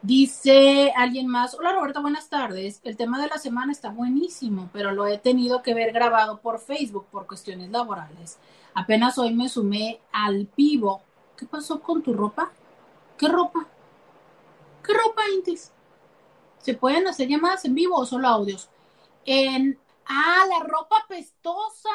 [0.00, 2.80] Dice alguien más, hola Roberta, buenas tardes.
[2.82, 6.58] El tema de la semana está buenísimo, pero lo he tenido que ver grabado por
[6.58, 8.38] Facebook por cuestiones laborales.
[8.74, 11.02] Apenas hoy me sumé al vivo.
[11.36, 12.50] ¿Qué pasó con tu ropa?
[13.16, 13.68] ¿Qué ropa?
[14.82, 15.70] ¿Qué ropa, Intis?
[16.58, 18.68] ¿Se pueden hacer llamadas en vivo o solo audios?
[19.24, 19.78] En
[20.14, 21.88] Ah, la ropa pestosa.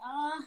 [0.00, 0.38] Ah,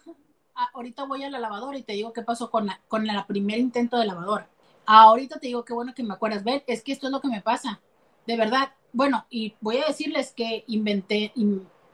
[0.74, 3.60] ahorita voy a la lavadora y te digo qué pasó con la, con la primer
[3.60, 4.48] intento de lavadora.
[4.86, 6.46] Ahorita te digo qué bueno que me acuerdas.
[6.46, 7.82] Ven, es que esto es lo que me pasa.
[8.26, 8.72] De verdad.
[8.94, 11.34] Bueno, y voy a decirles que inventé,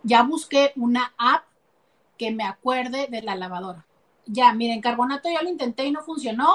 [0.03, 1.43] ya busqué una app
[2.17, 3.85] que me acuerde de la lavadora.
[4.27, 6.53] Ya, miren, carbonato ya lo intenté y no funcionó.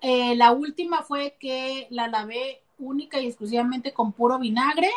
[0.00, 4.90] Eh, la última fue que la lavé única y exclusivamente con puro vinagre.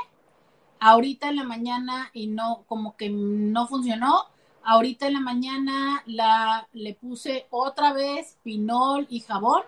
[0.88, 4.26] Ahorita en la mañana y no, como que no funcionó.
[4.64, 9.64] Ahorita en la mañana la, le puse otra vez pinol y jabón.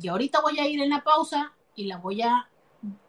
[0.00, 2.48] Y ahorita voy a ir en la pausa y la voy a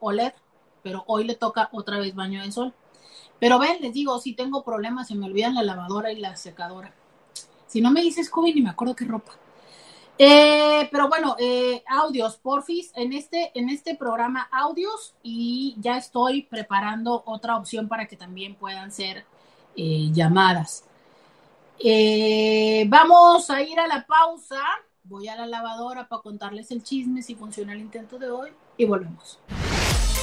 [0.02, 0.36] oler.
[0.84, 2.74] Pero hoy le toca otra vez baño de sol.
[3.40, 6.94] Pero ven, les digo, si tengo problemas, se me olvidan la lavadora y la secadora.
[7.68, 9.32] Si no me dices COVID, ni me acuerdo qué ropa.
[10.18, 16.44] Eh, pero bueno, eh, audios, porfis, en este, en este programa audios y ya estoy
[16.44, 19.26] preparando otra opción para que también puedan ser
[19.76, 20.86] eh, llamadas.
[22.88, 24.62] vamos a ir a la pausa.
[25.04, 28.86] Voy a la lavadora para contarles el chisme si funciona el intento de hoy y
[28.86, 29.40] volvemos.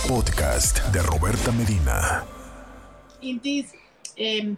[0.09, 2.24] Podcast de Roberta Medina.
[3.20, 3.72] Intis,
[4.16, 4.57] eh,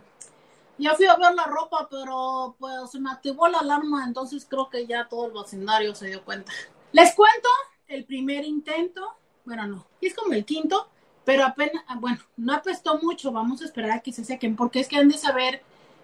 [0.79, 4.69] ya fui a ver la ropa, pero pues se me activó la alarma, entonces creo
[4.69, 6.53] que ya todo el vecindario se dio cuenta.
[6.93, 7.49] Les cuento
[7.89, 9.15] el primer intento,
[9.45, 10.89] bueno, no, es como el quinto,
[11.25, 14.89] pero apenas, bueno, no apestó mucho, vamos a esperar a que se sequen, porque es
[14.89, 15.63] que han de saber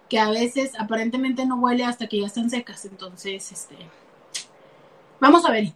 [0.09, 3.77] que a veces aparentemente no huele hasta que ya están secas, entonces, este,
[5.19, 5.73] vamos a ver.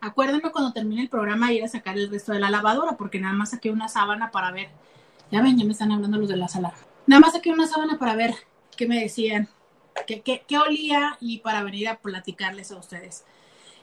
[0.00, 3.32] Acuérdenme cuando termine el programa ir a sacar el resto de la lavadora, porque nada
[3.32, 4.68] más saqué una sábana para ver.
[5.30, 6.74] Ya ven, ya me están hablando los de la sala.
[7.06, 8.34] Nada más saqué una sábana para ver
[8.76, 9.48] qué me decían,
[10.06, 13.24] qué, qué, olía y para venir a platicarles a ustedes.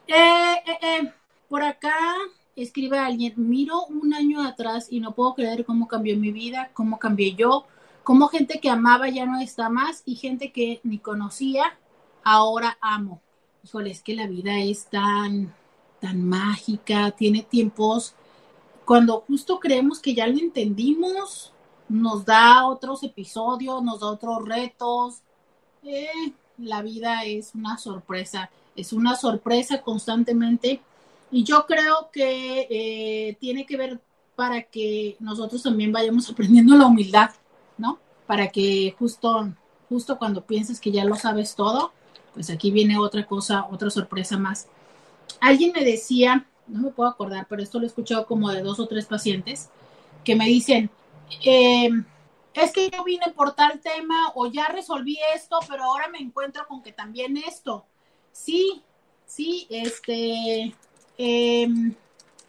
[0.07, 1.13] Eh, eh, eh,
[1.47, 1.95] por acá
[2.55, 6.99] escribe alguien, miro un año atrás y no puedo creer cómo cambió mi vida, cómo
[6.99, 7.65] cambié yo,
[8.03, 11.77] cómo gente que amaba ya no está más y gente que ni conocía,
[12.23, 13.21] ahora amo.
[13.63, 15.53] Híjole, es que la vida es tan,
[15.99, 18.15] tan mágica, tiene tiempos
[18.91, 21.53] cuando justo creemos que ya lo entendimos,
[21.91, 25.19] nos da otros episodios, nos da otros retos.
[25.83, 30.81] Eh, la vida es una sorpresa, es una sorpresa constantemente.
[31.31, 33.99] Y yo creo que eh, tiene que ver
[34.37, 37.31] para que nosotros también vayamos aprendiendo la humildad,
[37.77, 37.99] ¿no?
[38.25, 39.51] Para que justo,
[39.89, 41.91] justo cuando pienses que ya lo sabes todo,
[42.33, 44.67] pues aquí viene otra cosa, otra sorpresa más.
[45.41, 48.79] Alguien me decía, no me puedo acordar, pero esto lo he escuchado como de dos
[48.79, 49.69] o tres pacientes,
[50.23, 50.89] que me dicen,
[51.43, 51.89] eh,
[52.53, 56.67] es que yo vine por tal tema o ya resolví esto, pero ahora me encuentro
[56.67, 57.85] con que también esto.
[58.31, 58.83] Sí,
[59.25, 60.75] sí, este,
[61.17, 61.95] em,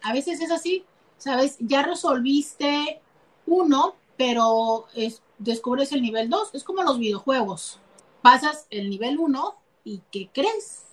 [0.03, 0.85] a veces es así,
[1.19, 1.57] ¿sabes?
[1.61, 3.01] Ya resolviste
[3.47, 6.51] uno, pero es, descubres el nivel dos.
[6.53, 7.79] Es como los videojuegos.
[8.23, 10.85] Pasas el nivel uno y ¿qué crees?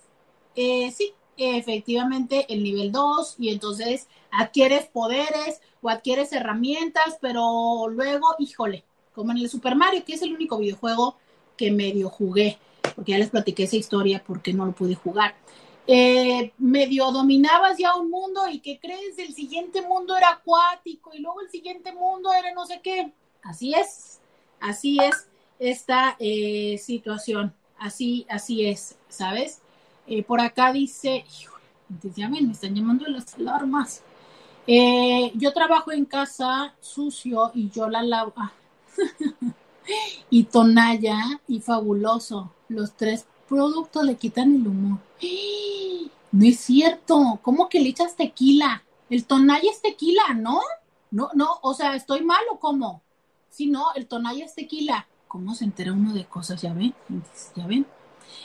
[0.56, 8.34] Eh, sí, efectivamente el nivel 2 y entonces adquieres poderes o adquieres herramientas, pero luego,
[8.38, 8.84] híjole,
[9.14, 11.16] como en el Super Mario, que es el único videojuego
[11.56, 12.58] que medio jugué,
[12.94, 15.34] porque ya les platiqué esa historia porque no lo pude jugar.
[15.86, 21.18] Eh, medio dominabas ya un mundo y que crees el siguiente mundo era acuático y
[21.20, 23.12] luego el siguiente mundo era no sé qué.
[23.42, 24.20] Así es,
[24.60, 25.26] así es
[25.58, 29.62] esta eh, situación, así, así es, ¿sabes?
[30.10, 31.24] Eh, por acá dice,
[32.16, 34.02] ya ven, me están llamando las alarmas.
[34.66, 38.32] Eh, yo trabajo en casa sucio y yo la lavo.
[38.36, 38.50] Ah.
[40.30, 42.52] y Tonaya y Fabuloso.
[42.68, 44.98] Los tres productos le quitan el humor.
[46.32, 47.40] No es cierto.
[47.42, 48.84] ¿Cómo que le echas tequila?
[49.08, 50.60] El Tonaya es tequila, ¿no?
[51.10, 53.02] No, no, o sea, ¿estoy mal o cómo?
[53.48, 55.08] Si no, el Tonaya es tequila.
[55.26, 56.62] ¿Cómo se entera uno de cosas?
[56.62, 56.94] ¿Ya ven?
[57.56, 57.84] ¿Ya ven?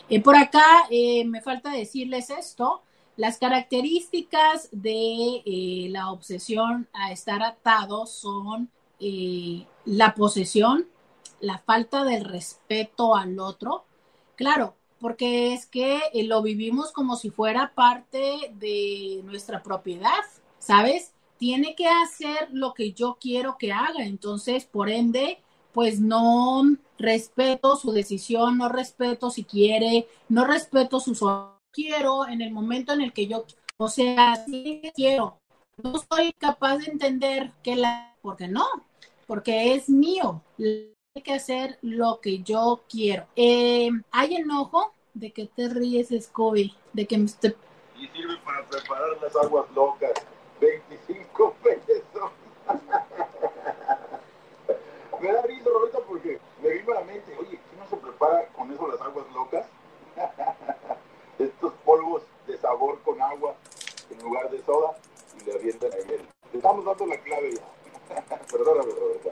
[0.10, 2.82] Eh, por acá eh, me falta decirles esto.
[3.18, 8.70] Las características de eh, la obsesión a estar atado son
[9.86, 10.88] la posesión,
[11.40, 13.86] la falta del respeto al otro.
[14.36, 20.24] Claro, porque es que lo vivimos como si fuera parte de nuestra propiedad,
[20.60, 21.14] ¿sabes?
[21.38, 24.06] Tiene que hacer lo que yo quiero que haga.
[24.06, 25.42] Entonces, por ende,
[25.76, 26.64] pues no
[26.98, 31.14] respeto su decisión, no respeto si quiere, no respeto su
[31.74, 33.44] quiero en el momento en el que yo,
[33.76, 35.38] o sea, sí quiero.
[35.84, 38.66] No soy capaz de entender que la, porque no,
[39.28, 40.42] porque es mío.
[40.58, 43.28] Hay que hacer lo que yo quiero.
[43.36, 47.54] Eh, hay enojo de que te ríes, Scooby, de que me esté...
[48.00, 50.14] Y sirve para preparar las aguas locas.
[50.62, 52.32] 25 pesos
[55.78, 59.02] ahorita porque me vino a la mente, oye, ¿quién no se prepara con eso las
[59.02, 59.66] aguas locas?
[61.40, 63.56] Estos polvos de sabor con agua
[64.10, 64.96] en lugar de soda
[65.40, 66.28] y le avientan a él.
[66.52, 68.38] Le estamos dando la clave ya.
[68.52, 69.32] Perdóname, Roberta.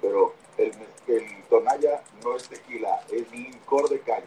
[0.00, 0.72] Pero el,
[1.06, 4.26] el tonalla no es tequila, es licor de caña.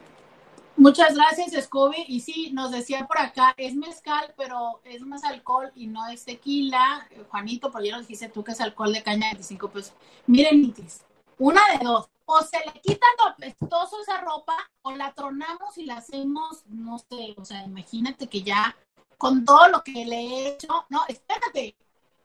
[0.78, 2.04] Muchas gracias, Scooby.
[2.08, 6.26] Y sí, nos decía por acá, es mezcal, pero es más alcohol y no es
[6.26, 7.08] tequila.
[7.30, 9.94] Juanito, por ya nos dijiste tú que es alcohol de caña de 25 pesos.
[10.28, 11.02] Miren, Itis,
[11.40, 12.10] una de dos.
[12.28, 16.98] O se le quita lo apestoso esa ropa, o la tronamos y la hacemos, no
[16.98, 18.76] sé, o sea, imagínate que ya
[19.18, 21.76] con todo lo que le he hecho, no, espérate,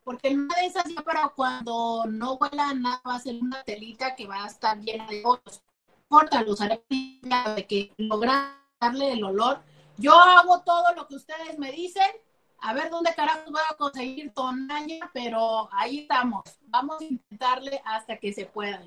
[0.05, 3.63] porque en una de esas ya para cuando no huela nada va a ser una
[3.63, 5.63] telita que va a estar llena de otros.
[6.09, 9.61] Córtalo, usaré de que lograr darle el olor.
[9.99, 12.11] Yo hago todo lo que ustedes me dicen,
[12.61, 16.43] a ver dónde carajo voy a conseguir tonalla, pero ahí estamos.
[16.67, 18.83] Vamos a intentarle hasta que se pueda,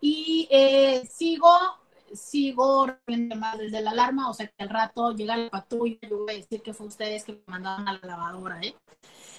[0.00, 1.50] Y eh, sigo,
[2.12, 2.86] sigo
[3.36, 6.36] más desde la alarma, o sea que al rato llega la patrulla, yo voy a
[6.36, 8.74] decir que fue ustedes que me mandaron a la lavadora, ¿eh?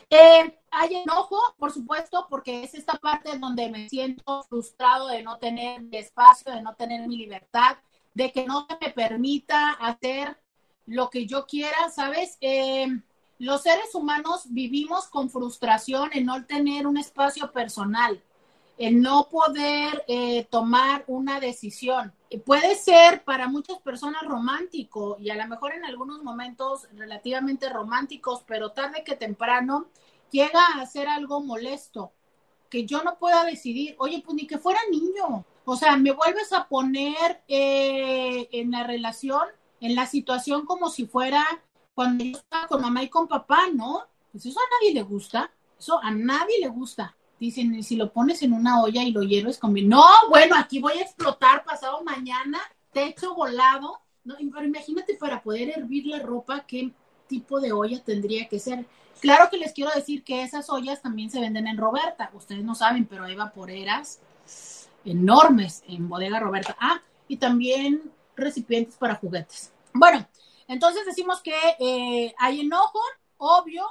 [0.09, 5.37] Eh, hay enojo, por supuesto, porque es esta parte donde me siento frustrado de no
[5.37, 7.77] tener mi espacio, de no tener mi libertad,
[8.13, 10.37] de que no me permita hacer
[10.85, 12.37] lo que yo quiera, ¿sabes?
[12.41, 12.87] Eh,
[13.39, 18.21] los seres humanos vivimos con frustración en no tener un espacio personal,
[18.77, 22.13] en no poder eh, tomar una decisión.
[22.45, 28.43] Puede ser para muchas personas romántico y a lo mejor en algunos momentos relativamente románticos,
[28.47, 29.87] pero tarde que temprano
[30.31, 32.11] llega a ser algo molesto,
[32.69, 35.45] que yo no pueda decidir, oye, pues ni que fuera niño.
[35.65, 39.43] O sea, me vuelves a poner eh, en la relación,
[39.79, 41.45] en la situación como si fuera
[41.93, 44.03] cuando yo estaba con mamá y con papá, ¿no?
[44.31, 47.15] Pues eso a nadie le gusta, eso a nadie le gusta.
[47.39, 49.83] Dicen, si lo pones en una olla y lo hierves con mi...
[49.83, 52.59] No, bueno, aquí voy a explotar pasado mañana,
[52.91, 53.99] techo volado.
[54.23, 56.91] No, pero imagínate para poder hervir la ropa, qué
[57.27, 58.85] tipo de olla tendría que ser.
[59.19, 62.31] Claro que les quiero decir que esas ollas también se venden en Roberta.
[62.33, 64.19] Ustedes no saben, pero hay vaporeras
[65.05, 66.75] enormes en Bodega Roberta.
[66.79, 69.71] Ah, y también recipientes para juguetes.
[69.93, 70.25] Bueno,
[70.67, 72.99] entonces decimos que eh, hay enojo,
[73.37, 73.85] obvio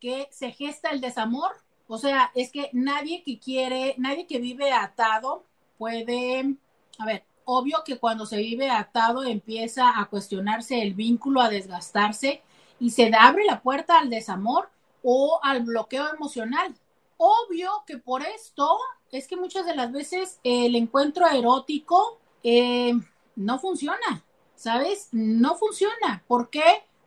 [0.00, 1.52] que se gesta el desamor.
[1.88, 5.44] O sea, es que nadie que quiere, nadie que vive atado
[5.78, 6.56] puede,
[6.98, 12.42] a ver, obvio que cuando se vive atado empieza a cuestionarse el vínculo, a desgastarse
[12.80, 14.68] y se abre la puerta al desamor
[15.02, 16.74] o al bloqueo emocional.
[17.18, 18.78] Obvio que por esto
[19.12, 22.92] es que muchas de las veces el encuentro erótico eh,
[23.36, 24.24] no funciona,
[24.66, 25.08] ¿sabes?
[25.12, 26.24] No funciona.
[26.26, 26.64] ¿Por qué?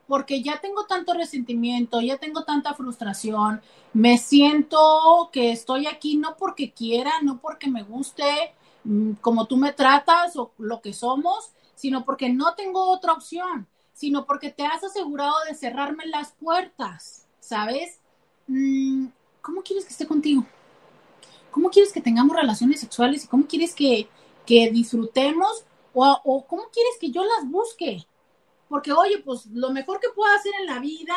[0.08, 3.62] Porque ya tengo tanto resentimiento, ya tengo tanta frustración,
[3.92, 8.54] me siento que estoy aquí no porque quiera, no porque me guste
[8.86, 13.68] mm, como tú me tratas o lo que somos, sino porque no tengo otra opción
[14.00, 18.00] sino porque te has asegurado de cerrarme las puertas, ¿sabes?
[18.48, 19.08] Mm,
[19.42, 20.46] ¿Cómo quieres que esté contigo?
[21.52, 24.08] ¿Cómo quieres que tengamos relaciones sexuales cómo quieres que,
[24.72, 28.06] disfrutemos o, o cómo quieres que yo las busque?
[28.68, 31.16] Porque, oye, pues lo mejor que puedo hacer en la vida,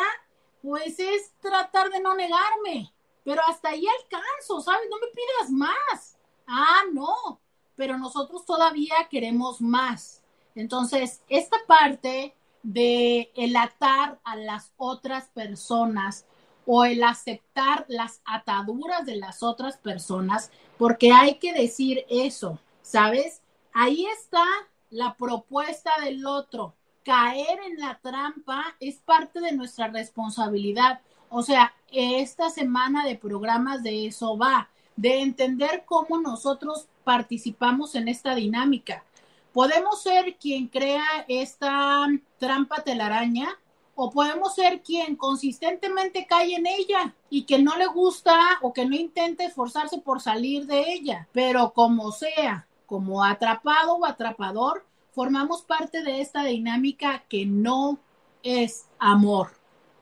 [0.61, 2.91] pues es tratar de no negarme.
[3.23, 4.87] Pero hasta ahí alcanzo, ¿sabes?
[4.89, 6.17] No me pidas más.
[6.47, 7.39] Ah, no.
[7.75, 10.23] Pero nosotros todavía queremos más.
[10.55, 16.25] Entonces, esta parte de el atar a las otras personas
[16.65, 23.42] o el aceptar las ataduras de las otras personas, porque hay que decir eso, ¿sabes?
[23.73, 24.45] Ahí está
[24.91, 26.75] la propuesta del otro.
[27.03, 31.01] Caer en la trampa es parte de nuestra responsabilidad.
[31.29, 38.07] O sea, esta semana de programas de eso va, de entender cómo nosotros participamos en
[38.07, 39.03] esta dinámica.
[39.51, 43.49] Podemos ser quien crea esta trampa telaraña
[43.95, 48.85] o podemos ser quien consistentemente cae en ella y que no le gusta o que
[48.85, 51.27] no intente esforzarse por salir de ella.
[51.31, 57.99] Pero como sea, como atrapado o atrapador, formamos parte de esta dinámica que no
[58.41, 59.51] es amor.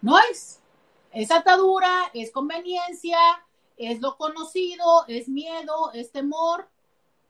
[0.02, 0.60] No es.
[1.12, 3.18] Es atadura, es conveniencia,
[3.78, 6.68] es lo conocido, es miedo, es temor,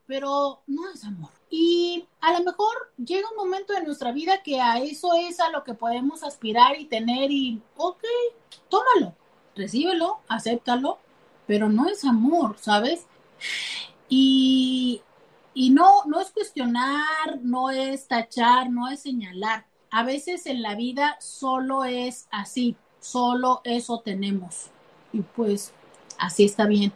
[0.06, 1.30] pero no es amor.
[1.50, 5.50] Y a lo mejor llega un momento de nuestra vida que a eso es a
[5.50, 8.02] lo que podemos aspirar y tener y, ok,
[8.68, 9.14] tómalo,
[9.56, 10.98] recíbelo, acéptalo,
[11.46, 13.06] pero no es amor, ¿sabes?
[14.08, 15.02] Y,
[15.54, 19.66] y no, no es cuestionar, no es tachar, no es señalar.
[19.90, 24.70] A veces en la vida solo es así, solo eso tenemos.
[25.12, 25.72] Y pues
[26.18, 26.92] así está bien.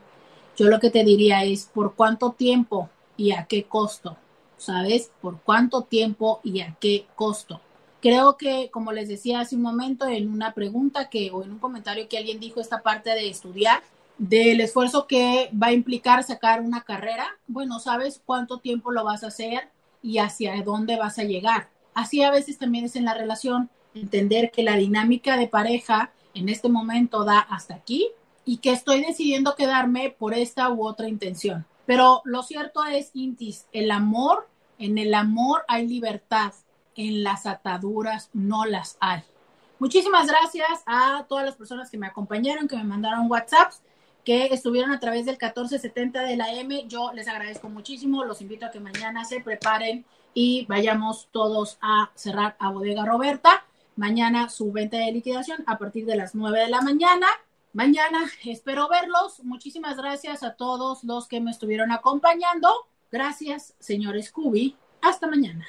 [0.56, 4.16] Yo lo que te diría es, ¿por cuánto tiempo y a qué costo?
[4.58, 5.10] ¿sabes?
[5.20, 7.60] ¿Por cuánto tiempo y a qué costo?
[8.00, 11.58] Creo que, como les decía hace un momento en una pregunta que o en un
[11.58, 13.82] comentario que alguien dijo esta parte de estudiar,
[14.18, 19.24] del esfuerzo que va a implicar sacar una carrera, bueno, sabes cuánto tiempo lo vas
[19.24, 19.68] a hacer
[20.02, 21.68] y hacia dónde vas a llegar.
[21.94, 26.48] Así a veces también es en la relación, entender que la dinámica de pareja en
[26.48, 28.08] este momento da hasta aquí
[28.44, 31.66] y que estoy decidiendo quedarme por esta u otra intención.
[31.86, 34.48] Pero lo cierto es, Intis, el amor,
[34.78, 36.52] en el amor hay libertad,
[36.94, 39.22] en las ataduras no las hay.
[39.78, 43.82] Muchísimas gracias a todas las personas que me acompañaron, que me mandaron WhatsApps
[44.26, 46.84] que estuvieron a través del 1470 de la M.
[46.88, 48.24] Yo les agradezco muchísimo.
[48.24, 50.04] Los invito a que mañana se preparen
[50.34, 53.64] y vayamos todos a cerrar a Bodega Roberta.
[53.94, 57.28] Mañana su venta de liquidación a partir de las 9 de la mañana.
[57.72, 59.44] Mañana espero verlos.
[59.44, 62.68] Muchísimas gracias a todos los que me estuvieron acompañando.
[63.12, 64.74] Gracias, señor Scooby.
[65.02, 65.68] Hasta mañana.